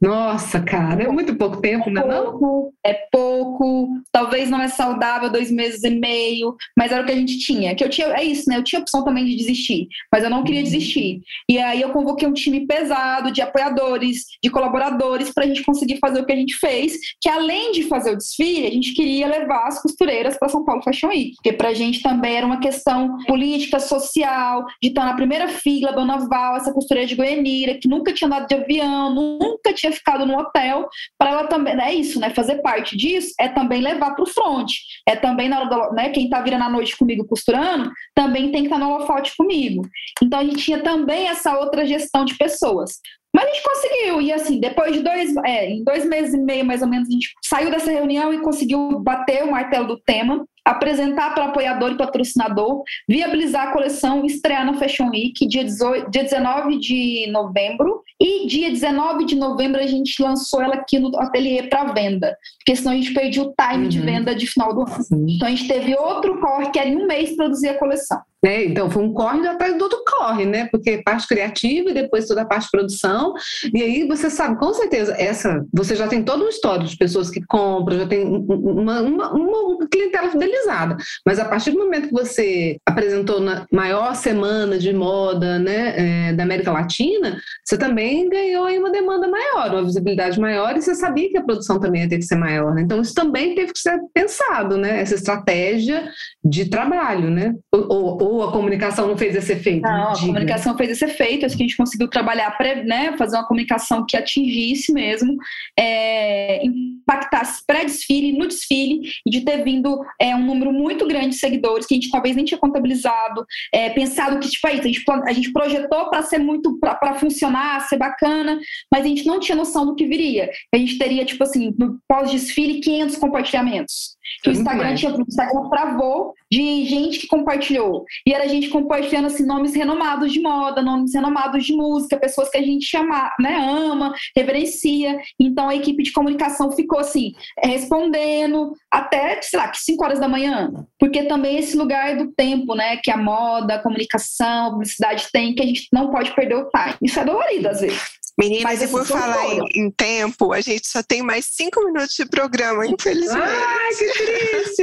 Nossa, 0.00 0.60
cara, 0.60 1.02
é 1.02 1.08
muito 1.08 1.34
pouco 1.36 1.60
tempo, 1.60 1.88
é 1.88 1.92
não 1.92 2.12
é 2.12 2.22
pouco, 2.22 2.69
É 2.84 2.94
pouco, 3.12 3.88
talvez 4.10 4.48
não 4.48 4.60
é 4.60 4.68
saudável, 4.68 5.30
dois 5.30 5.50
meses 5.50 5.82
e 5.84 5.90
meio, 5.90 6.56
mas 6.76 6.90
era 6.90 7.02
o 7.02 7.06
que 7.06 7.12
a 7.12 7.16
gente 7.16 7.38
tinha. 7.38 7.74
Que 7.74 7.84
eu 7.84 7.90
tinha, 7.90 8.08
é 8.08 8.24
isso, 8.24 8.48
né? 8.48 8.56
Eu 8.56 8.64
tinha 8.64 8.80
opção 8.80 9.04
também 9.04 9.24
de 9.24 9.36
desistir, 9.36 9.88
mas 10.12 10.24
eu 10.24 10.30
não 10.30 10.42
queria 10.42 10.62
desistir. 10.62 11.20
E 11.48 11.58
aí 11.58 11.80
eu 11.80 11.90
convoquei 11.90 12.26
um 12.26 12.32
time 12.32 12.66
pesado 12.66 13.30
de 13.30 13.42
apoiadores, 13.42 14.24
de 14.42 14.50
colaboradores, 14.50 15.32
para 15.32 15.44
a 15.44 15.46
gente 15.46 15.62
conseguir 15.62 15.98
fazer 15.98 16.20
o 16.20 16.26
que 16.26 16.32
a 16.32 16.36
gente 16.36 16.54
fez, 16.56 16.98
que 17.20 17.28
além 17.28 17.72
de 17.72 17.82
fazer 17.84 18.12
o 18.12 18.16
desfile, 18.16 18.66
a 18.66 18.70
gente 18.70 18.94
queria 18.94 19.26
levar 19.26 19.66
as 19.66 19.80
costureiras 19.82 20.38
para 20.38 20.48
São 20.48 20.64
Paulo 20.64 20.82
Fashion 20.82 21.08
Week, 21.08 21.34
porque 21.36 21.52
para 21.52 21.68
a 21.68 21.74
gente 21.74 22.02
também 22.02 22.36
era 22.36 22.46
uma 22.46 22.60
questão 22.60 23.18
política, 23.26 23.78
social, 23.78 24.64
de 24.82 24.88
estar 24.88 25.04
na 25.04 25.14
primeira 25.14 25.48
fila, 25.48 25.92
Dona 25.92 26.18
Val, 26.28 26.56
essa 26.56 26.72
costureira 26.72 27.06
de 27.06 27.14
Goianira, 27.14 27.74
que 27.74 27.88
nunca 27.88 28.12
tinha 28.12 28.26
andado 28.26 28.48
de 28.48 28.54
avião, 28.54 29.14
nunca 29.14 29.72
tinha 29.74 29.92
ficado 29.92 30.24
no 30.24 30.38
hotel, 30.38 30.88
para 31.18 31.30
ela 31.30 31.46
também, 31.46 31.78
é 31.80 31.94
isso, 31.94 32.18
né? 32.18 32.30
Fazer 32.30 32.56
parte 32.62 32.69
disso 32.78 33.32
é 33.40 33.48
também 33.48 33.80
levar 33.80 34.14
para 34.14 34.22
o 34.22 34.28
front, 34.28 34.72
é 35.08 35.16
também 35.16 35.48
na 35.48 35.60
hora 35.60 35.68
do, 35.68 35.94
né? 35.94 36.10
Quem 36.10 36.24
está 36.24 36.40
virando 36.40 36.64
a 36.64 36.70
noite 36.70 36.96
comigo 36.96 37.26
costurando, 37.26 37.90
também 38.14 38.52
tem 38.52 38.62
que 38.62 38.68
estar 38.68 38.78
tá 38.78 38.84
no 38.84 38.92
holofote 38.92 39.36
comigo. 39.36 39.82
Então 40.22 40.40
a 40.40 40.44
gente 40.44 40.62
tinha 40.62 40.82
também 40.82 41.28
essa 41.28 41.58
outra 41.58 41.84
gestão 41.86 42.24
de 42.24 42.36
pessoas. 42.36 43.00
Mas 43.34 43.44
a 43.44 43.48
gente 43.48 43.62
conseguiu, 43.62 44.20
e 44.20 44.32
assim, 44.32 44.58
depois 44.58 44.92
de 44.92 45.02
dois, 45.02 45.36
é, 45.44 45.70
em 45.70 45.84
dois 45.84 46.04
meses 46.04 46.34
e 46.34 46.38
meio 46.38 46.64
mais 46.64 46.82
ou 46.82 46.88
menos, 46.88 47.08
a 47.08 47.12
gente 47.12 47.28
saiu 47.44 47.70
dessa 47.70 47.90
reunião 47.90 48.34
e 48.34 48.40
conseguiu 48.40 48.98
bater 49.00 49.44
o 49.44 49.50
martelo 49.50 49.86
do 49.86 50.00
tema 50.00 50.44
apresentar 50.70 51.34
para 51.34 51.46
apoiador 51.46 51.92
e 51.92 51.96
patrocinador, 51.96 52.82
viabilizar 53.08 53.68
a 53.68 53.72
coleção, 53.72 54.24
estrear 54.24 54.64
na 54.64 54.74
Fashion 54.74 55.10
Week 55.10 55.46
dia, 55.46 55.64
18, 55.64 56.10
dia 56.10 56.24
19 56.24 56.78
de 56.78 57.28
novembro 57.30 58.02
e 58.20 58.46
dia 58.46 58.70
19 58.70 59.24
de 59.24 59.36
novembro 59.36 59.80
a 59.80 59.86
gente 59.86 60.22
lançou 60.22 60.62
ela 60.62 60.74
aqui 60.74 60.98
no 60.98 61.16
ateliê 61.18 61.64
para 61.64 61.92
venda, 61.92 62.36
porque 62.58 62.76
senão 62.76 62.92
a 62.92 62.96
gente 62.96 63.12
perdia 63.12 63.42
o 63.42 63.54
time 63.54 63.84
uhum. 63.84 63.88
de 63.88 64.00
venda 64.00 64.34
de 64.34 64.46
final 64.46 64.74
do 64.74 64.82
ano. 64.82 65.26
Então 65.28 65.48
a 65.48 65.50
gente 65.50 65.68
teve 65.68 65.94
outro 65.94 66.40
corre 66.40 66.70
que 66.70 66.78
era 66.78 66.88
em 66.88 66.96
um 66.96 67.06
mês 67.06 67.36
produzir 67.36 67.68
a 67.68 67.78
coleção. 67.78 68.20
É, 68.44 68.64
então 68.64 68.90
foi 68.90 69.02
um 69.02 69.12
corre 69.12 69.46
atrás 69.46 69.76
do 69.76 69.82
outro 69.82 70.02
corre, 70.06 70.46
né? 70.46 70.66
Porque 70.70 71.02
parte 71.02 71.28
criativa 71.28 71.90
e 71.90 71.94
depois 71.94 72.26
toda 72.26 72.42
a 72.42 72.46
parte 72.46 72.64
de 72.64 72.70
produção. 72.70 73.34
E 73.74 73.82
aí 73.82 74.08
você 74.08 74.30
sabe, 74.30 74.58
com 74.58 74.72
certeza, 74.72 75.14
essa 75.18 75.64
você 75.72 75.94
já 75.94 76.08
tem 76.08 76.22
todo 76.22 76.44
um 76.44 76.48
histórico 76.48 76.88
de 76.88 76.96
pessoas 76.96 77.28
que 77.28 77.44
compram, 77.46 77.98
já 77.98 78.06
tem 78.06 78.24
uma, 78.26 79.02
uma, 79.02 79.32
uma 79.32 79.88
clientela 79.88 80.30
fidelizada. 80.30 80.96
Mas 81.26 81.38
a 81.38 81.44
partir 81.44 81.72
do 81.72 81.78
momento 81.78 82.08
que 82.08 82.14
você 82.14 82.78
apresentou 82.86 83.40
na 83.40 83.66
maior 83.70 84.14
semana 84.14 84.78
de 84.78 84.92
moda 84.92 85.58
né, 85.58 86.30
é, 86.30 86.32
da 86.32 86.42
América 86.42 86.72
Latina, 86.72 87.38
você 87.64 87.76
também 87.76 88.28
ganhou 88.28 88.64
aí 88.64 88.78
uma 88.78 88.90
demanda 88.90 89.28
maior, 89.28 89.70
uma 89.70 89.84
visibilidade 89.84 90.40
maior, 90.40 90.76
e 90.76 90.82
você 90.82 90.94
sabia 90.94 91.30
que 91.30 91.36
a 91.36 91.44
produção 91.44 91.78
também 91.78 92.02
ia 92.02 92.08
ter 92.08 92.16
que 92.16 92.24
ser 92.24 92.36
maior. 92.36 92.74
Né? 92.74 92.82
Então, 92.82 93.00
isso 93.00 93.14
também 93.14 93.54
teve 93.54 93.72
que 93.72 93.78
ser 93.78 93.98
pensado, 94.14 94.76
né? 94.76 95.00
Essa 95.00 95.14
estratégia 95.14 96.10
de 96.42 96.68
trabalho, 96.68 97.30
né? 97.30 97.54
Ou, 97.72 98.22
ou 98.22 98.29
a 98.42 98.52
comunicação 98.52 99.08
não 99.08 99.16
fez 99.16 99.34
esse 99.34 99.52
efeito? 99.52 99.82
Não, 99.82 100.12
a 100.12 100.18
comunicação 100.18 100.76
fez 100.76 100.90
esse 100.90 101.04
efeito, 101.04 101.46
acho 101.46 101.56
que 101.56 101.62
a 101.62 101.66
gente 101.66 101.76
conseguiu 101.76 102.08
trabalhar, 102.08 102.56
né, 102.84 103.16
fazer 103.16 103.36
uma 103.36 103.46
comunicação 103.46 104.04
que 104.06 104.16
atingisse 104.16 104.92
mesmo, 104.92 105.36
é, 105.78 106.64
impactasse 106.64 107.64
pré-desfile, 107.66 108.36
no 108.38 108.46
desfile, 108.46 109.00
e 109.26 109.30
de 109.30 109.40
ter 109.40 109.64
vindo 109.64 110.00
é, 110.20 110.34
um 110.34 110.44
número 110.44 110.72
muito 110.72 111.06
grande 111.06 111.30
de 111.30 111.36
seguidores, 111.36 111.86
que 111.86 111.94
a 111.94 111.96
gente 111.96 112.10
talvez 112.10 112.36
nem 112.36 112.44
tinha 112.44 112.58
contabilizado, 112.58 113.44
é, 113.72 113.90
pensado 113.90 114.38
que, 114.38 114.48
tipo, 114.48 114.66
aí, 114.66 114.78
a 114.78 114.82
gente, 114.82 115.02
a 115.26 115.32
gente 115.32 115.52
projetou 115.52 116.10
para 116.10 116.22
ser 116.22 116.38
muito, 116.38 116.78
para 116.78 117.14
funcionar, 117.14 117.80
ser 117.88 117.96
bacana, 117.96 118.58
mas 118.92 119.04
a 119.04 119.08
gente 119.08 119.26
não 119.26 119.40
tinha 119.40 119.56
noção 119.56 119.86
do 119.86 119.94
que 119.94 120.06
viria. 120.06 120.50
A 120.72 120.76
gente 120.76 120.98
teria, 120.98 121.24
tipo 121.24 121.42
assim, 121.42 121.74
no 121.78 121.98
pós-desfile, 122.08 122.80
500 122.80 123.16
compartilhamentos. 123.16 124.20
Que 124.42 124.50
o 124.50 124.52
Instagram 124.52 124.94
tinha, 124.94 125.14
o 125.14 125.20
Instagram 125.20 125.68
travou 125.68 126.34
de 126.50 126.84
gente 126.84 127.18
que 127.18 127.26
compartilhou. 127.26 128.04
E 128.26 128.32
era 128.32 128.48
gente 128.48 128.68
compartilhando 128.68 129.26
assim, 129.26 129.44
nomes 129.44 129.74
renomados 129.74 130.32
de 130.32 130.40
moda, 130.40 130.82
nomes 130.82 131.14
renomados 131.14 131.64
de 131.64 131.72
música, 131.72 132.18
pessoas 132.18 132.48
que 132.50 132.58
a 132.58 132.62
gente 132.62 132.84
chama, 132.84 133.32
né, 133.38 133.56
ama, 133.56 134.12
reverencia. 134.36 135.18
Então 135.38 135.68
a 135.68 135.74
equipe 135.74 136.02
de 136.02 136.12
comunicação 136.12 136.72
ficou 136.72 136.98
assim, 136.98 137.32
respondendo 137.62 138.72
até, 138.90 139.40
sei 139.42 139.58
lá, 139.58 139.68
que 139.68 139.78
5 139.78 140.04
horas 140.04 140.20
da 140.20 140.28
manhã. 140.28 140.70
Porque 140.98 141.24
também 141.24 141.58
esse 141.58 141.76
lugar 141.76 142.16
do 142.16 142.32
tempo, 142.32 142.74
né, 142.74 142.96
que 142.96 143.10
a 143.10 143.16
moda, 143.16 143.74
a 143.74 143.82
comunicação, 143.82 144.66
a 144.66 144.70
publicidade 144.70 145.26
tem, 145.32 145.54
que 145.54 145.62
a 145.62 145.66
gente 145.66 145.88
não 145.92 146.10
pode 146.10 146.34
perder 146.34 146.56
o 146.56 146.68
time. 146.68 146.96
Isso 147.02 147.18
é 147.18 147.24
dolorido 147.24 147.68
às 147.68 147.80
vezes. 147.80 148.19
Meninas, 148.38 148.62
Mas 148.62 148.82
e 148.82 148.88
por 148.88 149.04
falar 149.04 149.44
em, 149.46 149.64
em, 149.74 149.90
tempo, 149.90 150.52
a 150.52 150.60
gente 150.60 150.88
só 150.88 151.02
tem 151.02 151.22
mais 151.22 151.46
cinco 151.50 151.84
minutos 151.84 152.14
de 152.14 152.24
programa, 152.26 152.86
infelizmente. 152.86 153.38
Ai, 153.38 153.94
que 153.94 154.12
triste! 154.12 154.82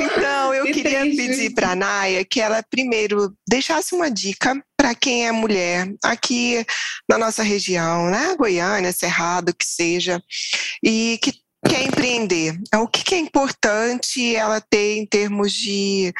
então, 0.16 0.54
eu 0.54 0.64
que 0.64 0.74
queria 0.74 1.00
triste. 1.00 1.16
pedir 1.16 1.54
para 1.54 1.70
a 1.70 1.76
Naya 1.76 2.24
que 2.24 2.40
ela 2.40 2.62
primeiro 2.62 3.32
deixasse 3.48 3.94
uma 3.94 4.10
dica 4.10 4.54
para 4.76 4.94
quem 4.94 5.26
é 5.26 5.32
mulher 5.32 5.92
aqui 6.04 6.64
na 7.08 7.18
nossa 7.18 7.42
região, 7.42 8.10
né? 8.10 8.36
Goiânia, 8.36 8.92
Cerrado, 8.92 9.54
que 9.54 9.64
seja, 9.64 10.22
e 10.82 11.18
que 11.20 11.32
quer 11.68 11.84
empreender? 11.84 12.58
O 12.76 12.88
que 12.88 13.14
é 13.14 13.18
importante 13.18 14.34
ela 14.34 14.60
ter 14.60 14.96
em 14.96 15.06
termos 15.06 15.52
de 15.52 16.12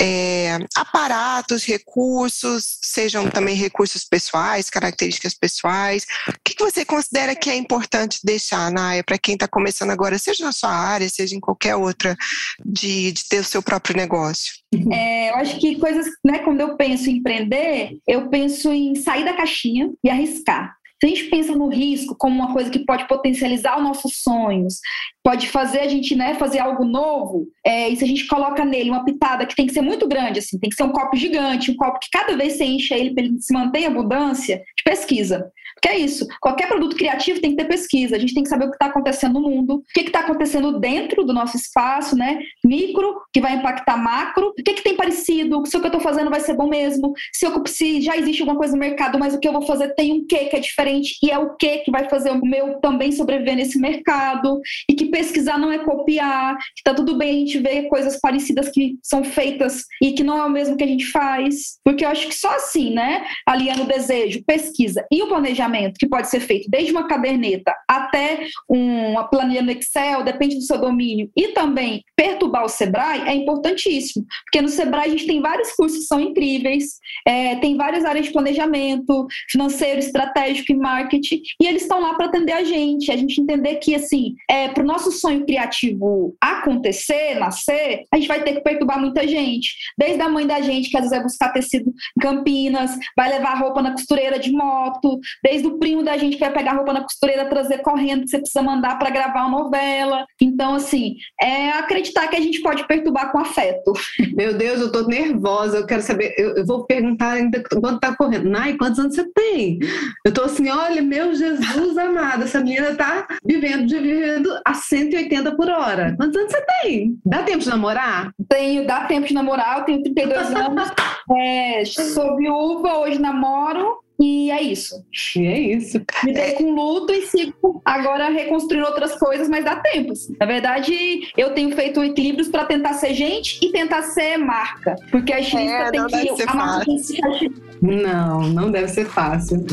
é, 0.00 0.58
aparatos, 0.76 1.64
recursos, 1.64 2.78
sejam 2.82 3.28
também 3.28 3.54
recursos 3.54 4.04
pessoais, 4.04 4.68
características 4.68 5.34
pessoais? 5.34 6.06
O 6.28 6.32
que 6.44 6.62
você 6.62 6.84
considera 6.84 7.34
que 7.34 7.48
é 7.48 7.56
importante 7.56 8.20
deixar, 8.22 8.70
Naya, 8.70 9.02
para 9.02 9.18
quem 9.18 9.34
está 9.34 9.48
começando 9.48 9.90
agora, 9.90 10.18
seja 10.18 10.44
na 10.44 10.52
sua 10.52 10.70
área, 10.70 11.08
seja 11.08 11.34
em 11.34 11.40
qualquer 11.40 11.76
outra, 11.76 12.16
de, 12.64 13.12
de 13.12 13.28
ter 13.28 13.40
o 13.40 13.44
seu 13.44 13.62
próprio 13.62 13.96
negócio? 13.96 14.52
É, 14.92 15.30
eu 15.30 15.36
acho 15.36 15.58
que 15.58 15.78
coisas, 15.78 16.06
né, 16.24 16.40
quando 16.40 16.60
eu 16.60 16.76
penso 16.76 17.08
em 17.08 17.16
empreender, 17.16 17.98
eu 18.06 18.28
penso 18.28 18.70
em 18.72 18.94
sair 18.94 19.24
da 19.24 19.34
caixinha 19.34 19.90
e 20.04 20.10
arriscar. 20.10 20.79
Se 21.00 21.06
a 21.06 21.08
gente 21.08 21.24
pensa 21.24 21.56
no 21.56 21.68
risco 21.68 22.14
como 22.14 22.34
uma 22.34 22.52
coisa 22.52 22.70
que 22.70 22.84
pode 22.84 23.08
potencializar 23.08 23.78
os 23.78 23.82
nossos 23.82 24.22
sonhos, 24.22 24.80
pode 25.24 25.48
fazer 25.48 25.80
a 25.80 25.88
gente 25.88 26.14
né, 26.14 26.34
fazer 26.34 26.58
algo 26.58 26.84
novo, 26.84 27.46
é, 27.64 27.88
e 27.88 27.96
se 27.96 28.04
a 28.04 28.06
gente 28.06 28.26
coloca 28.26 28.64
nele 28.66 28.90
uma 28.90 29.04
pitada 29.04 29.46
que 29.46 29.56
tem 29.56 29.66
que 29.66 29.72
ser 29.72 29.80
muito 29.80 30.06
grande, 30.06 30.40
assim, 30.40 30.58
tem 30.58 30.68
que 30.68 30.76
ser 30.76 30.82
um 30.82 30.92
copo 30.92 31.16
gigante, 31.16 31.70
um 31.70 31.76
copo 31.76 31.98
que 31.98 32.10
cada 32.12 32.36
vez 32.36 32.54
você 32.54 32.64
enche 32.64 32.92
ele 32.92 33.14
para 33.14 33.24
ele 33.24 33.40
se 33.40 33.52
manter 33.52 33.80
em 33.80 33.86
abundância, 33.86 34.62
pesquisa. 34.84 35.50
Porque 35.80 35.88
é 35.88 35.98
isso. 35.98 36.26
Qualquer 36.40 36.68
produto 36.68 36.94
criativo 36.94 37.40
tem 37.40 37.52
que 37.52 37.56
ter 37.56 37.64
pesquisa. 37.64 38.14
A 38.14 38.18
gente 38.18 38.34
tem 38.34 38.42
que 38.42 38.50
saber 38.50 38.66
o 38.66 38.68
que 38.68 38.74
está 38.74 38.86
acontecendo 38.86 39.40
no 39.40 39.48
mundo, 39.48 39.76
o 39.76 39.82
que 39.94 40.00
está 40.00 40.20
acontecendo 40.20 40.78
dentro 40.78 41.24
do 41.24 41.32
nosso 41.32 41.56
espaço, 41.56 42.14
né? 42.14 42.38
Micro, 42.62 43.16
que 43.32 43.40
vai 43.40 43.54
impactar 43.54 43.96
macro. 43.96 44.48
O 44.48 44.62
que, 44.62 44.74
que 44.74 44.82
tem 44.82 44.94
parecido? 44.94 45.64
Se 45.64 45.76
o 45.76 45.80
que 45.80 45.86
eu 45.86 45.88
estou 45.88 46.00
fazendo 46.02 46.28
vai 46.28 46.40
ser 46.40 46.52
bom 46.52 46.68
mesmo? 46.68 47.14
Se, 47.32 47.46
eu, 47.46 47.62
se 47.66 48.02
já 48.02 48.14
existe 48.14 48.42
alguma 48.42 48.58
coisa 48.58 48.74
no 48.74 48.78
mercado, 48.78 49.18
mas 49.18 49.34
o 49.34 49.40
que 49.40 49.48
eu 49.48 49.52
vou 49.52 49.62
fazer 49.62 49.94
tem 49.94 50.12
um 50.12 50.26
quê 50.26 50.46
que 50.46 50.56
é 50.56 50.60
diferente 50.60 51.16
e 51.22 51.30
é 51.30 51.38
o 51.38 51.56
quê 51.56 51.78
que 51.78 51.90
vai 51.90 52.08
fazer 52.10 52.30
o 52.30 52.44
meu 52.44 52.78
também 52.80 53.10
sobreviver 53.10 53.56
nesse 53.56 53.78
mercado. 53.78 54.60
E 54.88 54.94
que 54.94 55.06
pesquisar 55.06 55.58
não 55.58 55.72
é 55.72 55.78
copiar, 55.78 56.58
que 56.76 56.82
tá 56.84 56.92
tudo 56.92 57.16
bem 57.16 57.30
a 57.30 57.38
gente 57.38 57.58
ver 57.58 57.88
coisas 57.88 58.20
parecidas 58.20 58.68
que 58.68 58.98
são 59.02 59.24
feitas 59.24 59.84
e 60.02 60.12
que 60.12 60.22
não 60.22 60.36
é 60.36 60.44
o 60.44 60.50
mesmo 60.50 60.76
que 60.76 60.84
a 60.84 60.86
gente 60.86 61.06
faz. 61.06 61.78
Porque 61.82 62.04
eu 62.04 62.10
acho 62.10 62.28
que 62.28 62.34
só 62.34 62.54
assim, 62.56 62.92
né? 62.92 63.24
Aliando 63.46 63.84
o 63.84 63.86
desejo, 63.86 64.44
pesquisa 64.44 65.06
e 65.10 65.22
o 65.22 65.28
planejamento 65.28 65.69
planejamento 65.70 65.98
que 65.98 66.08
pode 66.08 66.28
ser 66.28 66.40
feito 66.40 66.68
desde 66.68 66.90
uma 66.90 67.06
caderneta 67.06 67.72
até 67.88 68.46
uma 68.68 69.24
planilha 69.24 69.62
no 69.62 69.70
Excel, 69.70 70.24
depende 70.24 70.56
do 70.56 70.62
seu 70.62 70.78
domínio, 70.78 71.30
e 71.36 71.48
também 71.48 72.02
perturbar 72.16 72.64
o 72.64 72.68
Sebrae 72.68 73.22
é 73.28 73.34
importantíssimo, 73.34 74.24
porque 74.44 74.60
no 74.60 74.68
Sebrae 74.68 75.06
a 75.06 75.10
gente 75.10 75.26
tem 75.26 75.40
vários 75.40 75.72
cursos 75.72 76.00
que 76.00 76.04
são 76.04 76.20
incríveis, 76.20 76.98
é, 77.26 77.56
tem 77.56 77.76
várias 77.76 78.04
áreas 78.04 78.26
de 78.26 78.32
planejamento, 78.32 79.26
financeiro, 79.50 79.98
estratégico 79.98 80.72
e 80.72 80.76
marketing, 80.76 81.42
e 81.60 81.66
eles 81.66 81.82
estão 81.82 82.00
lá 82.00 82.14
para 82.14 82.26
atender 82.26 82.52
a 82.52 82.64
gente, 82.64 83.10
a 83.10 83.16
gente 83.16 83.40
entender 83.40 83.76
que, 83.76 83.94
assim, 83.94 84.34
é, 84.48 84.68
para 84.68 84.82
o 84.82 84.86
nosso 84.86 85.10
sonho 85.12 85.44
criativo 85.44 86.36
acontecer, 86.40 87.38
nascer, 87.38 88.04
a 88.12 88.16
gente 88.16 88.28
vai 88.28 88.42
ter 88.42 88.54
que 88.54 88.60
perturbar 88.60 89.00
muita 89.00 89.26
gente, 89.26 89.74
desde 89.96 90.20
a 90.20 90.28
mãe 90.28 90.46
da 90.46 90.60
gente, 90.60 90.90
que 90.90 90.96
às 90.96 91.02
vezes 91.02 91.16
vai 91.16 91.22
buscar 91.22 91.52
tecido 91.52 91.90
em 91.90 92.20
Campinas, 92.20 92.96
vai 93.16 93.28
levar 93.30 93.58
roupa 93.58 93.82
na 93.82 93.92
costureira 93.92 94.38
de 94.38 94.50
moto, 94.52 95.18
desde 95.42 95.59
o 95.68 95.78
primo 95.78 96.02
da 96.02 96.16
gente 96.16 96.34
que 96.34 96.40
vai 96.40 96.52
pegar 96.52 96.72
roupa 96.72 96.92
na 96.92 97.02
costureira, 97.02 97.48
trazer 97.48 97.78
correndo, 97.78 98.22
que 98.22 98.28
você 98.28 98.38
precisa 98.38 98.62
mandar 98.62 98.98
para 98.98 99.10
gravar 99.10 99.46
uma 99.46 99.62
novela. 99.62 100.26
Então, 100.40 100.74
assim, 100.74 101.16
é 101.40 101.70
acreditar 101.70 102.28
que 102.28 102.36
a 102.36 102.40
gente 102.40 102.60
pode 102.60 102.86
perturbar 102.86 103.32
com 103.32 103.38
afeto. 103.38 103.92
Meu 104.34 104.54
Deus, 104.54 104.80
eu 104.80 104.92
tô 104.92 105.06
nervosa, 105.06 105.78
eu 105.78 105.86
quero 105.86 106.02
saber, 106.02 106.34
eu, 106.36 106.56
eu 106.56 106.66
vou 106.66 106.84
perguntar 106.86 107.32
ainda 107.32 107.62
quanto 107.80 108.00
tá 108.00 108.14
correndo. 108.14 108.48
Nai, 108.48 108.76
quantos 108.76 108.98
anos 108.98 109.14
você 109.14 109.24
tem? 109.32 109.78
Eu 110.24 110.32
tô 110.32 110.42
assim, 110.42 110.68
olha, 110.68 111.02
meu 111.02 111.34
Jesus 111.34 111.96
amado, 111.98 112.44
essa 112.44 112.60
menina 112.60 112.94
tá 112.94 113.26
vivendo, 113.44 113.88
vivendo 113.88 114.60
a 114.64 114.74
180 114.74 115.56
por 115.56 115.68
hora. 115.68 116.14
Quantos 116.16 116.36
anos 116.36 116.52
você 116.52 116.64
tem? 116.82 117.18
Dá 117.24 117.42
tempo 117.42 117.58
de 117.58 117.68
namorar? 117.68 118.32
Tenho, 118.48 118.86
dá 118.86 119.04
tempo 119.04 119.26
de 119.26 119.34
namorar, 119.34 119.78
eu 119.78 119.84
tenho 119.84 120.02
32 120.02 120.52
anos. 120.54 120.90
É, 121.36 121.84
sou 121.84 122.36
viúva, 122.36 122.98
hoje 122.98 123.18
namoro 123.18 124.00
E 124.20 124.50
é 124.50 124.60
isso. 124.60 125.02
E 125.34 125.46
é 125.46 125.58
isso. 125.58 125.98
Me 126.22 126.34
dei 126.34 126.52
com 126.52 126.74
luto 126.74 127.10
e 127.10 127.26
sigo 127.26 127.80
agora 127.86 128.28
reconstruindo 128.28 128.86
outras 128.86 129.16
coisas, 129.18 129.48
mas 129.48 129.64
dá 129.64 129.76
tempo. 129.76 130.12
Assim. 130.12 130.36
Na 130.38 130.44
verdade, 130.44 131.32
eu 131.38 131.54
tenho 131.54 131.74
feito 131.74 132.04
equilíbrios 132.04 132.48
para 132.48 132.66
tentar 132.66 132.92
ser 132.94 133.14
gente 133.14 133.58
e 133.64 133.72
tentar 133.72 134.02
ser 134.02 134.36
marca. 134.36 134.94
Porque 135.10 135.32
a 135.32 135.40
estilista 135.40 135.74
é, 135.74 135.90
tem 135.90 136.06
que. 136.06 136.42
A 136.42 136.54
marca 136.54 136.84
tem 136.84 136.98
que 137.00 137.52
Não, 137.80 138.42
não 138.42 138.70
deve 138.70 138.88
ser 138.88 139.06
fácil. 139.06 139.64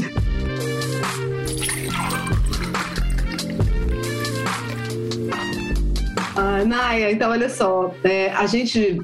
Ah, 6.37 6.63
Naya, 6.63 7.11
então 7.11 7.31
olha 7.31 7.49
só, 7.49 7.91
é, 8.03 8.29
a 8.29 8.45
gente 8.45 9.01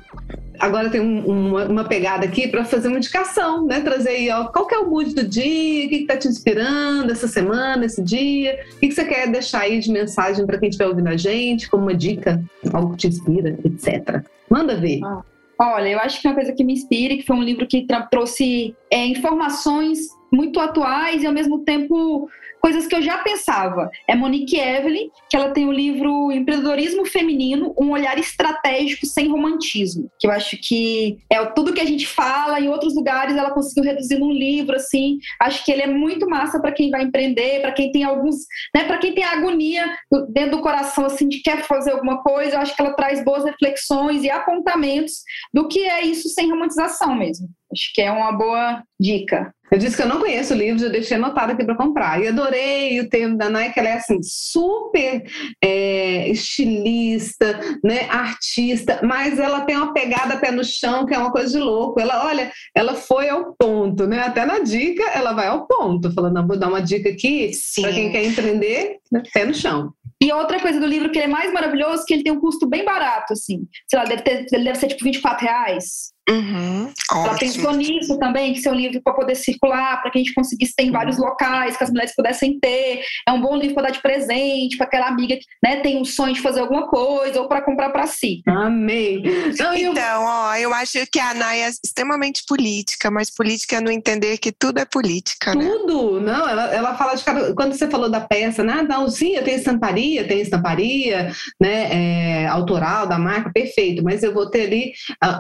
agora 0.64 0.90
tem 0.90 1.02
um, 1.02 1.26
uma, 1.26 1.66
uma, 1.66 1.84
pegada 1.84 2.26
aqui 2.26 2.48
para 2.48 2.64
fazer 2.64 2.88
uma 2.88 2.98
indicação, 2.98 3.66
né? 3.66 3.82
Trazer 3.82 4.10
aí, 4.10 4.30
ó, 4.30 4.46
qual 4.46 4.66
que 4.66 4.74
é 4.74 4.78
o 4.78 4.90
mood 4.90 5.14
do 5.14 5.28
dia, 5.28 5.86
o 5.86 5.90
que 5.90 5.96
está 5.96 6.16
te 6.16 6.30
inspirando 6.30 7.12
essa 7.12 7.28
semana, 7.28 7.86
esse 7.86 8.02
dia, 8.02 8.58
o 8.76 8.80
que, 8.80 8.88
que 8.88 8.94
você 8.94 9.04
quer 9.04 9.30
deixar 9.30 9.62
aí 9.62 9.80
de 9.80 9.92
mensagem 9.92 10.46
para 10.46 10.58
quem 10.58 10.70
estiver 10.70 10.88
ouvindo 10.88 11.10
a 11.10 11.18
gente, 11.18 11.70
como 11.70 11.84
uma 11.84 11.94
dica, 11.94 12.42
algo 12.72 12.92
que 12.92 12.98
te 12.98 13.08
inspira, 13.08 13.60
etc. 13.66 14.24
Manda 14.50 14.78
ver. 14.78 15.02
Ah. 15.04 15.22
Olha, 15.60 15.90
eu 15.90 16.00
acho 16.00 16.22
que 16.22 16.28
uma 16.28 16.34
coisa 16.34 16.54
que 16.54 16.64
me 16.64 16.74
inspira, 16.74 17.16
que 17.16 17.26
foi 17.26 17.36
um 17.36 17.44
livro 17.44 17.68
que 17.68 17.86
trouxe 18.10 18.74
é, 18.90 19.06
informações 19.06 20.00
muito 20.32 20.60
atuais 20.60 21.24
e 21.24 21.28
ao 21.28 21.34
mesmo 21.34 21.60
tempo 21.60 22.30
coisas 22.64 22.88
que 22.88 22.96
eu 22.96 23.02
já 23.02 23.18
pensava. 23.18 23.90
É 24.08 24.16
Monique 24.16 24.58
Evelyn, 24.58 25.10
que 25.30 25.36
ela 25.36 25.52
tem 25.52 25.68
o 25.68 25.72
livro 25.72 26.32
Empreendedorismo 26.32 27.06
Feminino, 27.06 27.76
um 27.78 27.92
olhar 27.92 28.18
estratégico 28.18 29.06
sem 29.06 29.30
romantismo, 29.30 30.10
que 30.18 30.26
eu 30.26 30.32
acho 30.32 30.58
que 30.58 31.18
é 31.30 31.44
tudo 31.48 31.74
que 31.74 31.82
a 31.82 31.86
gente 31.86 32.08
fala 32.08 32.62
em 32.62 32.70
outros 32.70 32.96
lugares, 32.96 33.36
ela 33.36 33.52
conseguiu 33.52 33.84
reduzir 33.84 34.18
num 34.18 34.32
livro 34.32 34.78
assim. 34.78 35.18
Acho 35.42 35.66
que 35.66 35.74
ele 35.74 35.82
é 35.82 35.88
muito 35.88 36.26
massa 36.30 36.58
para 36.58 36.72
quem 36.72 36.90
vai 36.90 37.04
empreender, 37.04 37.60
para 37.60 37.74
quem 37.74 37.92
tem 37.92 38.06
alguns, 38.06 38.38
né, 38.74 38.86
para 38.86 38.98
quem 38.98 39.14
tem 39.14 39.26
agonia 39.26 39.98
dentro 40.30 40.52
do 40.52 40.62
coração 40.62 41.06
assim 41.06 41.28
de 41.28 41.42
quer 41.42 41.64
fazer 41.64 41.92
alguma 41.92 42.24
coisa. 42.24 42.56
Eu 42.56 42.60
acho 42.62 42.74
que 42.74 42.82
ela 42.82 42.96
traz 42.96 43.24
boas 43.26 43.44
reflexões 43.44 44.24
e 44.24 44.30
apontamentos 44.30 45.16
do 45.54 45.68
que 45.68 45.80
é 45.80 46.06
isso 46.06 46.30
sem 46.30 46.50
romantização 46.50 47.14
mesmo. 47.14 47.50
Acho 47.74 47.92
que 47.94 48.02
é 48.02 48.12
uma 48.12 48.32
boa 48.32 48.84
dica. 49.00 49.54
Eu 49.74 49.80
disse 49.80 49.98
que 49.98 50.04
eu 50.04 50.08
não 50.08 50.20
conheço 50.20 50.54
o 50.54 50.58
livro, 50.58 50.84
eu 50.84 50.92
deixei 50.92 51.18
anotado 51.18 51.54
aqui 51.54 51.66
para 51.66 51.76
comprar. 51.76 52.22
E 52.22 52.28
adorei 52.28 53.00
o 53.00 53.10
termo 53.10 53.36
da 53.36 53.50
Nike, 53.50 53.80
ela 53.80 53.90
é 53.90 53.94
assim, 53.94 54.20
super 54.22 55.24
é, 55.60 56.30
estilista, 56.30 57.60
né, 57.84 58.08
artista, 58.08 59.00
mas 59.02 59.40
ela 59.40 59.62
tem 59.62 59.76
uma 59.76 59.92
pegada 59.92 60.38
pé 60.38 60.52
no 60.52 60.64
chão, 60.64 61.08
que 61.08 61.16
é 61.16 61.18
uma 61.18 61.32
coisa 61.32 61.58
de 61.58 61.58
louco. 61.58 62.00
Ela, 62.00 62.24
olha, 62.24 62.52
ela 62.76 62.94
foi 62.94 63.30
ao 63.30 63.56
ponto, 63.56 64.06
né? 64.06 64.20
Até 64.20 64.46
na 64.46 64.60
dica, 64.60 65.04
ela 65.10 65.34
vai 65.34 65.48
ao 65.48 65.66
ponto, 65.66 66.14
falando, 66.14 66.46
vou 66.46 66.58
dar 66.58 66.68
uma 66.68 66.82
dica 66.82 67.10
aqui 67.10 67.50
para 67.82 67.94
quem 67.94 68.12
quer 68.12 68.24
empreender, 68.26 68.98
né, 69.12 69.24
pé 69.34 69.44
no 69.44 69.56
chão. 69.56 69.92
E 70.22 70.32
outra 70.32 70.60
coisa 70.60 70.80
do 70.80 70.86
livro 70.86 71.12
que 71.12 71.18
ele 71.18 71.26
é 71.26 71.28
mais 71.28 71.52
maravilhoso, 71.52 72.06
que 72.06 72.14
ele 72.14 72.24
tem 72.24 72.32
um 72.32 72.40
custo 72.40 72.66
bem 72.68 72.86
barato, 72.86 73.34
assim. 73.34 73.68
Sei 73.90 73.98
lá, 74.00 74.06
deve, 74.06 74.22
ter, 74.22 74.46
ele 74.54 74.64
deve 74.64 74.78
ser 74.78 74.88
tipo 74.88 75.04
24 75.04 75.46
reais. 75.46 76.13
Uhum, 76.30 76.90
Ela 77.12 77.38
pensou 77.38 77.74
nisso 77.74 78.18
também, 78.18 78.54
que 78.54 78.62
seu 78.62 78.74
livro 78.74 79.02
para 79.04 79.14
poder 79.14 79.36
circular, 79.36 80.02
para 80.02 80.10
que 80.10 80.20
a 80.20 80.22
gente 80.22 80.34
conseguisse 80.34 80.74
ter 80.74 80.84
em 80.84 80.92
vários 80.92 81.18
locais, 81.18 81.76
que 81.76 81.84
as 81.84 81.90
mulheres 81.90 82.16
pudessem 82.16 82.58
ter. 82.60 83.02
É 83.28 83.32
um 83.32 83.42
bom 83.42 83.58
livro 83.58 83.76
para 83.76 83.84
dar 83.84 83.92
de 83.92 84.02
presente, 84.02 84.78
para 84.78 84.86
aquela 84.86 85.08
amiga 85.08 85.36
que 85.36 85.44
né, 85.62 85.78
tem 85.82 86.00
um 86.00 86.06
sonho 86.06 86.34
de 86.34 86.42
fazer 86.42 86.62
alguma 86.62 86.88
coisa 86.88 87.42
ou 87.42 87.50
para 87.50 87.62
comprar 87.62 87.90
para 87.90 88.08
si. 88.08 88.42
Amei. 88.48 89.22
Então, 89.48 89.74
eu... 89.76 89.94
ó, 90.22 90.56
eu 90.56 90.74
acho 90.74 91.06
que 91.12 91.20
a 91.20 91.34
Naya 91.34 91.68
é 91.68 91.72
extremamente 91.84 92.44
política, 92.48 93.12
mas 93.12 93.30
política 93.30 93.78
é 93.78 93.82
no 93.82 93.92
entender 93.92 94.38
que 94.38 94.52
tudo 94.52 94.80
é 94.80 94.86
política, 94.86 95.54
né? 95.54 95.66
Tudo, 95.66 96.22
não, 96.22 96.48
ela, 96.48 96.74
ela 96.74 96.96
fala 96.96 97.16
de 97.16 97.24
cada... 97.24 97.54
Quando 97.54 97.74
você 97.74 97.90
falou 97.90 98.10
da 98.10 98.22
peça, 98.22 98.64
né? 98.64 98.82
Não, 98.88 99.10
sim, 99.10 99.36
eu 99.36 99.44
tenho 99.44 99.58
estamparia, 99.58 100.26
tem 100.26 100.40
estamparia, 100.40 101.34
né? 101.60 102.44
É, 102.44 102.48
autoral 102.48 103.08
da 103.08 103.20
marca, 103.20 103.52
perfeito, 103.54 104.02
mas 104.04 104.24
eu 104.24 104.34
vou 104.34 104.50
ter 104.50 104.68
ali 104.68 104.94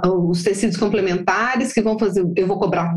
uh, 0.05 0.29
os 0.29 0.43
tecidos 0.43 0.72
complementares 0.77 1.73
que 1.73 1.81
vão 1.81 1.97
fazer, 1.97 2.25
eu 2.35 2.47
vou 2.47 2.59
cobrar, 2.59 2.95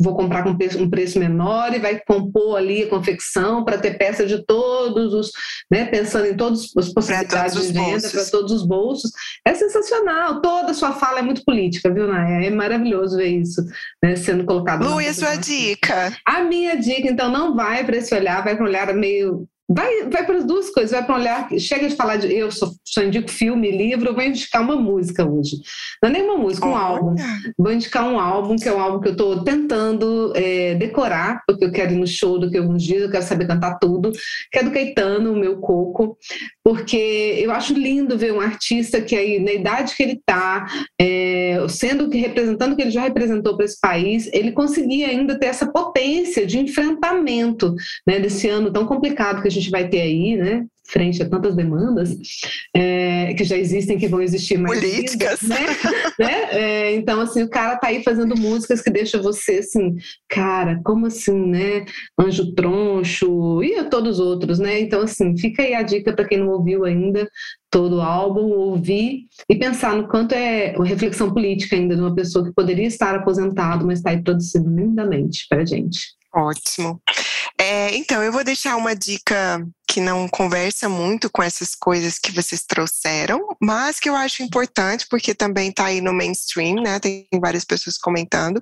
vou 0.00 0.16
comprar 0.16 0.42
com 0.42 0.50
um 0.50 0.90
preço 0.90 1.18
menor 1.18 1.74
e 1.74 1.78
vai 1.78 2.00
compor 2.06 2.56
ali 2.56 2.82
a 2.82 2.88
confecção 2.88 3.64
para 3.64 3.78
ter 3.78 3.98
peça 3.98 4.26
de 4.26 4.44
todos 4.44 5.12
os, 5.12 5.30
né, 5.70 5.84
pensando 5.86 6.26
em 6.26 6.36
todas 6.36 6.70
as 6.76 6.92
possibilidades 6.92 7.66
de 7.66 7.72
venda 7.72 8.08
para 8.08 8.24
todos 8.26 8.52
os 8.52 8.66
bolsos. 8.66 9.10
É 9.46 9.54
sensacional, 9.54 10.40
toda 10.40 10.70
a 10.70 10.74
sua 10.74 10.92
fala 10.92 11.18
é 11.18 11.22
muito 11.22 11.44
política, 11.44 11.92
viu, 11.92 12.06
Naya? 12.06 12.46
É 12.46 12.50
maravilhoso 12.50 13.16
ver 13.16 13.28
isso 13.28 13.62
né, 14.02 14.16
sendo 14.16 14.44
colocado. 14.44 14.84
Lu, 14.84 15.00
e 15.00 15.08
a 15.08 15.14
sua 15.14 15.36
dica? 15.36 16.16
A 16.26 16.42
minha 16.42 16.76
dica, 16.76 17.08
então, 17.08 17.30
não 17.30 17.54
vai 17.54 17.84
para 17.84 17.96
esse 17.96 18.14
olhar, 18.14 18.42
vai 18.42 18.56
para 18.56 18.64
um 18.64 18.68
olhar 18.68 18.92
meio 18.94 19.46
Vai, 19.68 20.04
vai 20.10 20.26
para 20.26 20.36
as 20.36 20.44
duas 20.44 20.68
coisas, 20.68 20.90
vai 20.90 21.04
para 21.04 21.14
um 21.14 21.18
olhar. 21.18 21.48
Chega 21.58 21.88
de 21.88 21.96
falar 21.96 22.16
de. 22.16 22.32
Eu 22.32 22.50
só, 22.50 22.70
só 22.84 23.02
indico 23.02 23.30
filme, 23.30 23.70
livro, 23.70 24.10
eu 24.10 24.14
vou 24.14 24.22
indicar 24.22 24.62
uma 24.62 24.76
música 24.76 25.24
hoje. 25.24 25.56
Não 26.02 26.10
é 26.10 26.12
nem 26.12 26.22
uma 26.22 26.36
música, 26.36 26.66
um 26.66 26.76
álbum. 26.76 27.14
Vou 27.56 27.72
indicar 27.72 28.06
um 28.06 28.20
álbum, 28.20 28.56
que 28.56 28.68
é 28.68 28.74
um 28.74 28.80
álbum 28.80 29.00
que 29.00 29.08
eu 29.08 29.12
estou 29.12 29.42
tentando 29.42 30.32
é, 30.36 30.74
decorar, 30.74 31.42
porque 31.46 31.64
eu 31.64 31.72
quero 31.72 31.94
ir 31.94 31.96
no 31.96 32.06
show 32.06 32.38
daqui 32.38 32.58
a 32.58 32.60
alguns 32.60 32.82
dias, 32.82 33.02
eu 33.02 33.10
quero 33.10 33.24
saber 33.24 33.46
cantar 33.46 33.78
tudo, 33.78 34.12
que 34.52 34.58
é 34.58 34.62
do 34.62 34.70
Caetano, 34.70 35.32
o 35.32 35.36
meu 35.36 35.56
coco, 35.58 36.18
porque 36.62 37.34
eu 37.38 37.50
acho 37.50 37.72
lindo 37.72 38.18
ver 38.18 38.34
um 38.34 38.40
artista 38.40 39.00
que 39.00 39.16
aí, 39.16 39.38
na 39.38 39.52
idade 39.52 39.94
que 39.96 40.02
ele 40.02 40.12
está, 40.12 40.66
é, 41.00 41.64
sendo 41.70 42.10
que 42.10 42.18
representando 42.18 42.74
o 42.74 42.76
que 42.76 42.82
ele 42.82 42.90
já 42.90 43.02
representou 43.02 43.56
para 43.56 43.64
esse 43.64 43.80
país, 43.80 44.28
ele 44.32 44.52
conseguia 44.52 45.08
ainda 45.08 45.38
ter 45.38 45.46
essa 45.46 45.66
potência 45.66 46.46
de 46.46 46.58
enfrentamento 46.58 47.74
né, 48.06 48.20
desse 48.20 48.46
ano 48.46 48.70
tão 48.70 48.84
complicado 48.84 49.40
que 49.40 49.48
a 49.48 49.50
gente 49.54 49.70
vai 49.70 49.88
ter 49.88 50.00
aí, 50.00 50.36
né? 50.36 50.66
Frente 50.86 51.22
a 51.22 51.28
tantas 51.28 51.56
demandas 51.56 52.14
é, 52.76 53.32
que 53.34 53.42
já 53.42 53.56
existem, 53.56 53.96
que 53.96 54.06
vão 54.06 54.20
existir 54.20 54.58
mais. 54.58 54.78
Políticas. 54.78 55.40
né? 55.42 55.56
né? 56.18 56.48
É, 56.50 56.94
então, 56.94 57.20
assim, 57.20 57.42
o 57.42 57.48
cara 57.48 57.76
tá 57.76 57.88
aí 57.88 58.02
fazendo 58.02 58.36
músicas 58.36 58.82
que 58.82 58.90
deixam 58.90 59.22
você 59.22 59.58
assim, 59.58 59.96
cara, 60.28 60.80
como 60.84 61.06
assim, 61.06 61.46
né? 61.46 61.86
Anjo 62.18 62.54
Troncho 62.54 63.62
e 63.62 63.76
a 63.76 63.84
todos 63.84 64.18
os 64.18 64.26
outros, 64.26 64.58
né? 64.58 64.78
Então, 64.80 65.00
assim, 65.00 65.36
fica 65.38 65.62
aí 65.62 65.74
a 65.74 65.82
dica 65.82 66.12
para 66.12 66.26
quem 66.26 66.38
não 66.38 66.48
ouviu 66.48 66.84
ainda 66.84 67.26
todo 67.70 67.96
o 67.96 68.02
álbum, 68.02 68.50
ouvir 68.52 69.26
e 69.48 69.56
pensar 69.56 69.96
no 69.96 70.06
quanto 70.06 70.32
é 70.32 70.74
uma 70.76 70.86
reflexão 70.86 71.32
política 71.32 71.74
ainda 71.74 71.96
de 71.96 72.00
uma 72.00 72.14
pessoa 72.14 72.44
que 72.44 72.54
poderia 72.54 72.86
estar 72.86 73.14
aposentado, 73.14 73.84
mas 73.84 73.98
está 73.98 74.10
aí 74.10 74.22
produzindo 74.22 74.70
lindamente 74.70 75.46
para 75.48 75.64
gente. 75.64 76.14
Ótimo. 76.32 77.00
É, 77.58 77.94
então, 77.94 78.22
eu 78.22 78.32
vou 78.32 78.42
deixar 78.42 78.76
uma 78.76 78.96
dica 78.96 79.64
que 79.86 80.00
não 80.00 80.28
conversa 80.28 80.88
muito 80.88 81.30
com 81.30 81.42
essas 81.42 81.74
coisas 81.74 82.18
que 82.18 82.32
vocês 82.32 82.64
trouxeram, 82.66 83.40
mas 83.62 84.00
que 84.00 84.08
eu 84.08 84.16
acho 84.16 84.42
importante, 84.42 85.06
porque 85.08 85.34
também 85.34 85.70
está 85.70 85.86
aí 85.86 86.00
no 86.00 86.12
mainstream, 86.12 86.82
né? 86.82 86.98
Tem 86.98 87.28
várias 87.40 87.64
pessoas 87.64 87.96
comentando, 87.96 88.60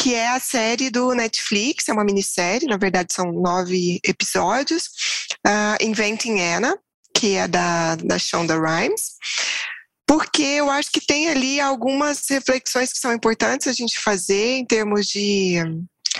que 0.00 0.14
é 0.14 0.28
a 0.28 0.40
série 0.40 0.88
do 0.88 1.14
Netflix, 1.14 1.88
é 1.88 1.92
uma 1.92 2.04
minissérie, 2.04 2.66
na 2.66 2.78
verdade 2.78 3.12
são 3.12 3.30
nove 3.30 4.00
episódios, 4.02 4.84
uh, 5.46 5.84
Inventing 5.84 6.40
Anna, 6.40 6.78
que 7.14 7.34
é 7.34 7.46
da, 7.46 7.96
da 7.96 8.18
Shonda 8.18 8.58
Rhimes 8.58 9.14
porque 10.06 10.42
eu 10.42 10.70
acho 10.70 10.90
que 10.92 11.00
tem 11.00 11.28
ali 11.28 11.58
algumas 11.58 12.28
reflexões 12.28 12.92
que 12.92 12.98
são 12.98 13.12
importantes 13.12 13.66
a 13.66 13.72
gente 13.72 13.98
fazer 13.98 14.58
em 14.58 14.64
termos 14.64 15.06
de 15.06 15.56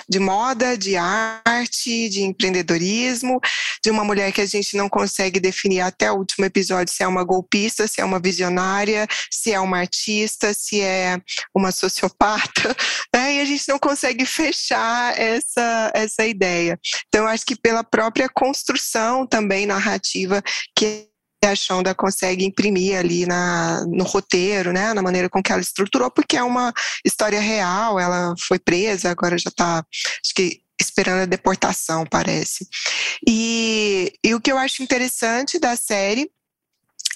de 0.09 0.19
moda, 0.19 0.77
de 0.77 0.97
arte, 0.97 2.09
de 2.09 2.23
empreendedorismo, 2.23 3.41
de 3.83 3.91
uma 3.91 4.05
mulher 4.05 4.33
que 4.33 4.41
a 4.41 4.47
gente 4.47 4.77
não 4.77 4.89
consegue 4.89 5.41
definir 5.41 5.81
até 5.81 6.11
o 6.11 6.17
último 6.17 6.45
episódio 6.45 6.93
se 6.93 7.03
é 7.03 7.09
uma 7.09 7.25
golpista, 7.25 7.87
se 7.87 8.01
é 8.01 8.05
uma 8.05 8.19
visionária, 8.19 9.07
se 9.31 9.53
é 9.53 9.61
uma 9.61 9.79
artista, 9.79 10.53
se 10.55 10.81
é 10.81 11.19
uma 11.55 11.73
sociopata, 11.73 12.77
né? 13.15 13.37
e 13.37 13.41
a 13.41 13.45
gente 13.45 13.69
não 13.69 13.79
consegue 13.79 14.25
fechar 14.27 15.19
essa, 15.19 15.91
essa 15.95 16.27
ideia. 16.27 16.79
Então, 17.09 17.27
acho 17.27 17.45
que 17.45 17.57
pela 17.57 17.85
própria 17.85 18.29
construção 18.29 19.27
também 19.27 19.67
narrativa 19.67 20.43
que 20.77 21.09
a 21.47 21.55
Shonda 21.55 21.95
consegue 21.95 22.45
imprimir 22.45 22.99
ali 22.99 23.27
na, 23.27 23.85
no 23.87 24.05
roteiro, 24.05 24.73
né, 24.73 24.93
na 24.93 25.03
maneira 25.03 25.29
com 25.29 25.43
que 25.43 25.53
ela 25.53 25.61
estruturou, 25.61 26.11
porque 26.11 26.37
é 26.37 26.43
uma 26.43 26.73
história 27.05 27.41
real, 27.41 27.99
ela 27.99 28.35
foi 28.39 28.59
presa, 28.59 29.11
agora 29.11 29.39
já 29.39 29.51
está, 29.51 29.85
acho 30.23 30.35
que 30.35 30.63
esperando 30.81 31.23
a 31.23 31.27
deportação, 31.27 32.05
parece. 32.05 32.67
E, 33.27 34.13
e 34.23 34.35
o 34.35 34.41
que 34.41 34.51
eu 34.51 34.59
acho 34.59 34.83
interessante 34.83 35.59
da 35.59 35.77
série 35.77 36.31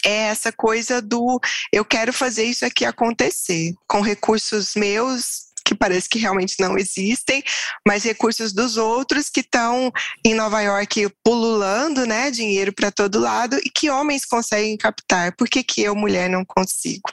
é 0.05 0.29
essa 0.29 0.53
coisa 0.53 1.03
do 1.03 1.41
eu 1.73 1.85
quero 1.85 2.13
fazer 2.13 2.45
isso 2.45 2.65
aqui 2.65 2.85
acontecer 2.85 3.75
com 3.87 4.01
recursos 4.01 4.75
meus 4.77 5.48
que 5.69 5.75
parece 5.75 6.09
que 6.09 6.19
realmente 6.19 6.55
não 6.59 6.79
existem, 6.79 7.43
mas 7.87 8.03
recursos 8.03 8.55
dos 8.55 8.79
outros 8.79 9.29
que 9.29 9.41
estão 9.41 9.93
em 10.25 10.35
Nova 10.35 10.63
York 10.63 11.11
pululando, 11.23 12.07
né, 12.07 12.31
dinheiro 12.31 12.73
para 12.73 12.91
todo 12.91 13.21
lado 13.21 13.59
e 13.59 13.69
que 13.69 13.91
homens 13.91 14.25
conseguem 14.25 14.79
captar. 14.79 15.37
Por 15.37 15.47
que, 15.47 15.63
que 15.63 15.83
eu, 15.83 15.95
mulher, 15.95 16.31
não 16.31 16.43
consigo? 16.43 17.11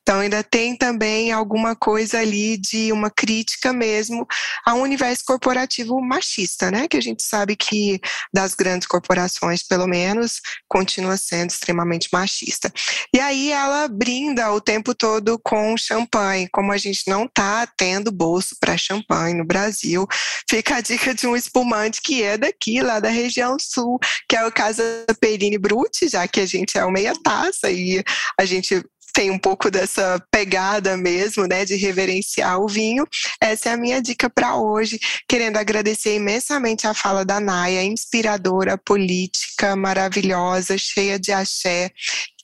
Então 0.00 0.18
ainda 0.18 0.42
tem 0.42 0.76
também 0.76 1.30
alguma 1.30 1.76
coisa 1.76 2.18
ali 2.18 2.56
de 2.56 2.90
uma 2.90 3.08
crítica 3.08 3.72
mesmo 3.72 4.26
a 4.66 4.74
um 4.74 4.82
universo 4.82 5.22
corporativo 5.24 6.00
machista, 6.00 6.72
né? 6.72 6.88
Que 6.88 6.96
a 6.96 7.00
gente 7.00 7.22
sabe 7.22 7.54
que 7.54 8.00
das 8.34 8.54
grandes 8.54 8.88
corporações, 8.88 9.62
pelo 9.62 9.86
menos, 9.86 10.40
continua 10.68 11.16
sendo 11.16 11.50
extremamente 11.50 12.08
machista. 12.12 12.72
E 13.14 13.20
aí 13.20 13.52
ela 13.52 13.86
brinda 13.86 14.52
o 14.52 14.60
tempo 14.60 14.92
todo 14.92 15.38
com 15.38 15.76
champanhe, 15.76 16.48
como 16.52 16.72
a 16.72 16.76
gente 16.76 17.02
não 17.06 17.28
tá 17.28 17.64
tendo 17.76 17.91
bolso 18.00 18.56
para 18.58 18.78
champanhe 18.78 19.34
no 19.34 19.44
Brasil, 19.44 20.06
fica 20.48 20.76
a 20.76 20.80
dica 20.80 21.14
de 21.14 21.26
um 21.26 21.36
espumante 21.36 22.00
que 22.00 22.22
é 22.22 22.38
daqui, 22.38 22.80
lá 22.80 23.00
da 23.00 23.10
região 23.10 23.56
sul, 23.60 23.98
que 24.28 24.36
é 24.36 24.46
o 24.46 24.52
Casa 24.52 24.82
Perini 25.20 25.58
Brut, 25.58 26.08
já 26.08 26.26
que 26.26 26.40
a 26.40 26.46
gente 26.46 26.78
é 26.78 26.84
o 26.84 26.90
meia 26.90 27.12
taça 27.22 27.70
e 27.70 28.02
a 28.38 28.44
gente 28.44 28.82
tem 29.12 29.30
um 29.30 29.38
pouco 29.38 29.70
dessa 29.70 30.18
pegada 30.30 30.96
mesmo, 30.96 31.46
né, 31.46 31.64
de 31.64 31.76
reverenciar 31.76 32.58
o 32.58 32.66
vinho. 32.66 33.06
Essa 33.40 33.70
é 33.70 33.72
a 33.72 33.76
minha 33.76 34.00
dica 34.00 34.30
para 34.30 34.56
hoje, 34.56 34.98
querendo 35.28 35.58
agradecer 35.58 36.16
imensamente 36.16 36.86
a 36.86 36.94
fala 36.94 37.24
da 37.24 37.38
Naya, 37.38 37.82
inspiradora, 37.82 38.78
política, 38.78 39.76
maravilhosa, 39.76 40.78
cheia 40.78 41.18
de 41.18 41.30
axé. 41.30 41.90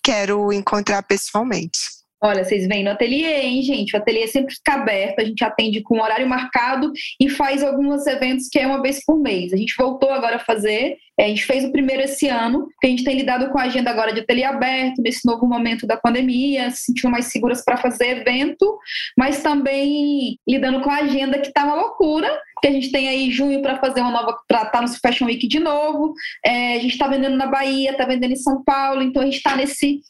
Quero 0.03 0.53
encontrar 0.53 1.03
pessoalmente. 1.03 1.98
Olha, 2.21 2.45
vocês 2.45 2.67
vêm 2.67 2.83
no 2.83 2.91
ateliê, 2.91 3.43
hein, 3.43 3.63
gente? 3.63 3.95
O 3.95 3.97
ateliê 3.97 4.27
sempre 4.27 4.53
fica 4.53 4.75
aberto, 4.75 5.21
a 5.21 5.25
gente 5.25 5.45
atende 5.45 5.81
com 5.83 6.01
horário 6.01 6.29
marcado 6.29 6.91
e 7.21 7.29
faz 7.29 7.63
alguns 7.63 8.05
eventos 8.09 8.49
que 8.49 8.59
é 8.59 8.67
uma 8.67 8.83
vez 8.83 9.05
por 9.05 9.21
mês. 9.21 9.53
A 9.53 9.57
gente 9.57 9.73
voltou 9.79 10.11
agora 10.11 10.35
a 10.35 10.41
fazer, 10.41 10.97
é, 11.17 11.27
a 11.27 11.29
gente 11.29 11.45
fez 11.45 11.65
o 11.65 11.71
primeiro 11.71 12.03
esse 12.03 12.27
ano, 12.27 12.67
porque 12.71 12.89
a 12.89 12.91
gente 12.91 13.05
tem 13.05 13.17
lidado 13.17 13.51
com 13.51 13.59
a 13.59 13.63
agenda 13.63 13.91
agora 13.91 14.13
de 14.13 14.19
ateliê 14.19 14.43
aberto, 14.43 15.01
nesse 15.01 15.25
novo 15.25 15.47
momento 15.47 15.87
da 15.87 15.97
pandemia, 15.97 16.73
se 16.73 16.87
sentindo 16.87 17.13
mais 17.13 17.27
seguras 17.27 17.65
para 17.65 17.77
fazer 17.77 18.19
evento, 18.19 18.79
mas 19.17 19.41
também 19.41 20.37
lidando 20.47 20.81
com 20.81 20.91
a 20.91 20.97
agenda 20.97 21.39
que 21.39 21.49
está 21.49 21.63
uma 21.65 21.77
loucura, 21.77 22.29
que 22.61 22.67
a 22.67 22.73
gente 22.73 22.91
tem 22.91 23.09
aí 23.09 23.31
junho 23.31 23.63
para 23.63 23.79
fazer 23.79 24.01
uma 24.01 24.11
nova, 24.11 24.37
para 24.49 24.63
estar 24.63 24.71
tá 24.73 24.83
no 24.83 24.89
Fashion 24.89 25.27
Week 25.27 25.47
de 25.47 25.61
novo, 25.61 26.15
é, 26.45 26.75
a 26.75 26.79
gente 26.81 26.93
está 26.93 27.07
vendendo 27.07 27.37
na 27.37 27.47
Bahia, 27.47 27.93
está 27.93 28.05
vendendo 28.05 28.33
em 28.33 28.37
São 28.37 28.65
Paulo, 28.65 29.03
então 29.03 29.23
a 29.23 29.25
gente 29.25 29.37
está 29.37 29.55
nesse 29.55 30.01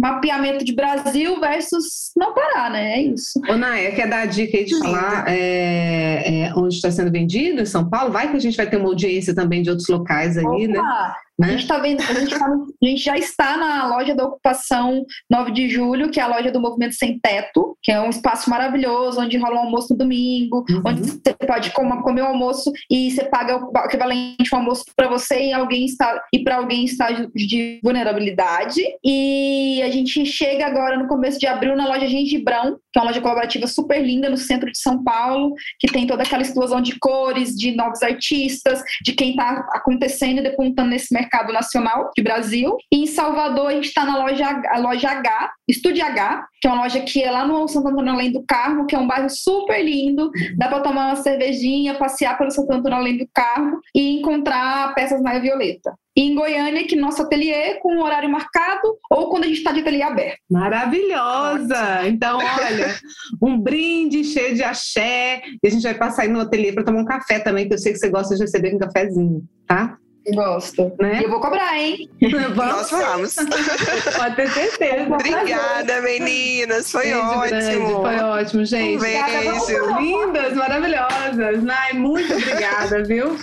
mapeamento 0.00 0.64
de 0.64 0.74
Brasil 0.74 1.38
versus 1.38 2.10
não 2.16 2.32
parar, 2.32 2.70
né? 2.70 2.94
É 2.94 3.02
isso. 3.02 3.38
Ô, 3.48 3.56
Naya, 3.56 3.94
quer 3.94 4.08
dar 4.08 4.22
a 4.22 4.26
dica 4.26 4.56
aí 4.56 4.64
de 4.64 4.78
falar 4.78 5.26
é, 5.28 6.44
é, 6.44 6.54
onde 6.56 6.74
está 6.74 6.90
sendo 6.90 7.12
vendido 7.12 7.60
em 7.60 7.66
São 7.66 7.88
Paulo? 7.88 8.10
Vai 8.10 8.30
que 8.30 8.36
a 8.36 8.40
gente 8.40 8.56
vai 8.56 8.68
ter 8.68 8.78
uma 8.78 8.88
audiência 8.88 9.34
também 9.34 9.62
de 9.62 9.68
outros 9.68 9.88
locais 9.88 10.38
aí, 10.38 10.66
né? 10.66 10.78
Opa. 10.78 10.88
né? 10.88 11.14
Né? 11.40 11.46
A 11.46 11.50
gente 11.52 11.66
tá 11.66 11.78
vendo, 11.78 12.02
a 12.02 12.12
gente, 12.12 12.38
tá, 12.38 12.44
a 12.44 12.86
gente, 12.86 13.02
já 13.02 13.16
está 13.16 13.56
na 13.56 13.86
loja 13.86 14.14
da 14.14 14.26
ocupação 14.26 15.06
9 15.30 15.52
de 15.52 15.70
julho, 15.70 16.10
que 16.10 16.20
é 16.20 16.22
a 16.22 16.26
loja 16.26 16.52
do 16.52 16.60
Movimento 16.60 16.94
Sem 16.94 17.18
Teto, 17.18 17.78
que 17.82 17.90
é 17.90 17.98
um 17.98 18.10
espaço 18.10 18.50
maravilhoso, 18.50 19.22
onde 19.22 19.38
rola 19.38 19.56
um 19.56 19.60
almoço 19.60 19.94
no 19.94 19.98
domingo, 20.00 20.66
uhum. 20.68 20.82
onde 20.84 21.00
você 21.00 21.34
pode 21.46 21.70
comer 21.70 22.20
o 22.20 22.26
almoço 22.26 22.70
e 22.90 23.10
você 23.10 23.24
paga 23.24 23.56
o 23.56 23.72
equivalente 23.86 24.52
ao 24.52 24.60
almoço 24.60 24.84
para 24.94 25.08
você 25.08 25.46
e 25.46 25.52
alguém 25.54 25.86
está 25.86 26.22
e 26.30 26.44
para 26.44 26.56
alguém 26.56 26.82
em 26.82 26.84
estágio 26.84 27.30
de 27.34 27.80
vulnerabilidade. 27.82 28.82
E 29.02 29.80
a 29.82 29.90
gente 29.90 30.26
chega 30.26 30.66
agora 30.66 30.98
no 30.98 31.08
começo 31.08 31.40
de 31.40 31.46
abril 31.46 31.74
na 31.74 31.88
loja 31.88 32.06
Gengibrão, 32.06 32.78
que 32.92 32.98
é 32.98 33.00
uma 33.00 33.08
loja 33.08 33.20
colaborativa 33.22 33.66
super 33.66 34.04
linda 34.04 34.28
no 34.28 34.36
centro 34.36 34.70
de 34.70 34.78
São 34.78 35.02
Paulo, 35.02 35.54
que 35.78 35.90
tem 35.90 36.06
toda 36.06 36.22
aquela 36.22 36.42
explosão 36.42 36.82
de 36.82 36.98
cores, 36.98 37.56
de 37.56 37.74
novos 37.74 38.02
artistas, 38.02 38.82
de 39.02 39.14
quem 39.14 39.30
está 39.30 39.66
acontecendo 39.72 40.40
e 40.40 40.42
depontando 40.42 40.90
nesse 40.90 41.14
mercado 41.14 41.29
mercado 41.30 41.52
nacional 41.52 42.10
de 42.16 42.22
Brasil. 42.22 42.76
E 42.92 43.04
em 43.04 43.06
Salvador 43.06 43.68
a 43.68 43.74
gente 43.74 43.86
está 43.86 44.04
na 44.04 44.18
loja, 44.18 44.62
a 44.68 44.78
loja 44.78 45.08
H, 45.08 45.52
Estúdio 45.68 46.04
H, 46.04 46.44
que 46.60 46.66
é 46.66 46.70
uma 46.70 46.82
loja 46.82 47.00
que 47.00 47.22
é 47.22 47.30
lá 47.30 47.46
no 47.46 47.68
Santo 47.68 47.88
Antônio 47.88 48.12
Além 48.12 48.32
do 48.32 48.42
Carmo, 48.42 48.86
que 48.86 48.96
é 48.96 48.98
um 48.98 49.06
bairro 49.06 49.30
super 49.30 49.82
lindo. 49.82 50.30
Dá 50.56 50.68
para 50.68 50.80
tomar 50.80 51.06
uma 51.06 51.16
cervejinha, 51.16 51.94
passear 51.94 52.36
pelo 52.36 52.50
Santo 52.50 52.72
Antônio 52.72 52.98
Além 52.98 53.16
do 53.16 53.28
Carmo 53.32 53.80
e 53.94 54.18
encontrar 54.18 54.92
peças 54.94 55.22
na 55.22 55.38
Violeta. 55.38 55.94
E 56.16 56.22
em 56.22 56.34
Goiânia, 56.34 56.86
que 56.86 56.96
nosso 56.96 57.22
ateliê 57.22 57.74
com 57.76 57.94
um 57.94 58.02
horário 58.02 58.28
marcado 58.28 58.98
ou 59.08 59.30
quando 59.30 59.44
a 59.44 59.46
gente 59.46 59.58
está 59.58 59.70
de 59.70 59.80
ateliê 59.80 60.02
aberto. 60.02 60.40
Maravilhosa! 60.50 62.08
Então, 62.08 62.38
olha, 62.38 62.96
um 63.40 63.58
brinde 63.58 64.24
cheio 64.24 64.54
de 64.54 64.62
axé. 64.62 65.40
E 65.62 65.68
a 65.68 65.70
gente 65.70 65.82
vai 65.82 65.94
passar 65.94 66.22
aí 66.22 66.28
no 66.28 66.40
ateliê 66.40 66.72
para 66.72 66.84
tomar 66.84 67.00
um 67.00 67.04
café 67.04 67.38
também, 67.38 67.68
que 67.68 67.74
eu 67.74 67.78
sei 67.78 67.92
que 67.92 67.98
você 67.98 68.10
gosta 68.10 68.34
de 68.34 68.42
receber 68.42 68.74
um 68.74 68.78
cafezinho, 68.78 69.44
tá? 69.66 69.96
Gosto. 70.34 70.92
Né? 71.00 71.20
E 71.20 71.24
eu 71.24 71.30
vou 71.30 71.40
cobrar, 71.40 71.78
hein? 71.78 72.08
vamos. 72.54 72.56
Nós 72.56 72.90
vamos. 72.90 73.34
Pode 73.34 74.36
ter 74.36 74.50
certeza. 74.50 75.14
Obrigada, 75.14 76.02
meninas. 76.02 76.90
Foi 76.90 77.04
beijo 77.04 77.18
ótimo. 77.18 77.48
Grande. 77.48 77.76
Foi 77.78 78.16
ótimo, 78.20 78.64
gente. 78.64 78.96
Um 78.96 79.00
beijo. 79.00 79.98
Lindas, 79.98 80.52
maravilhosas. 80.54 81.62
Nai, 81.62 81.92
muito 81.94 82.32
obrigada, 82.32 83.02
viu? 83.02 83.36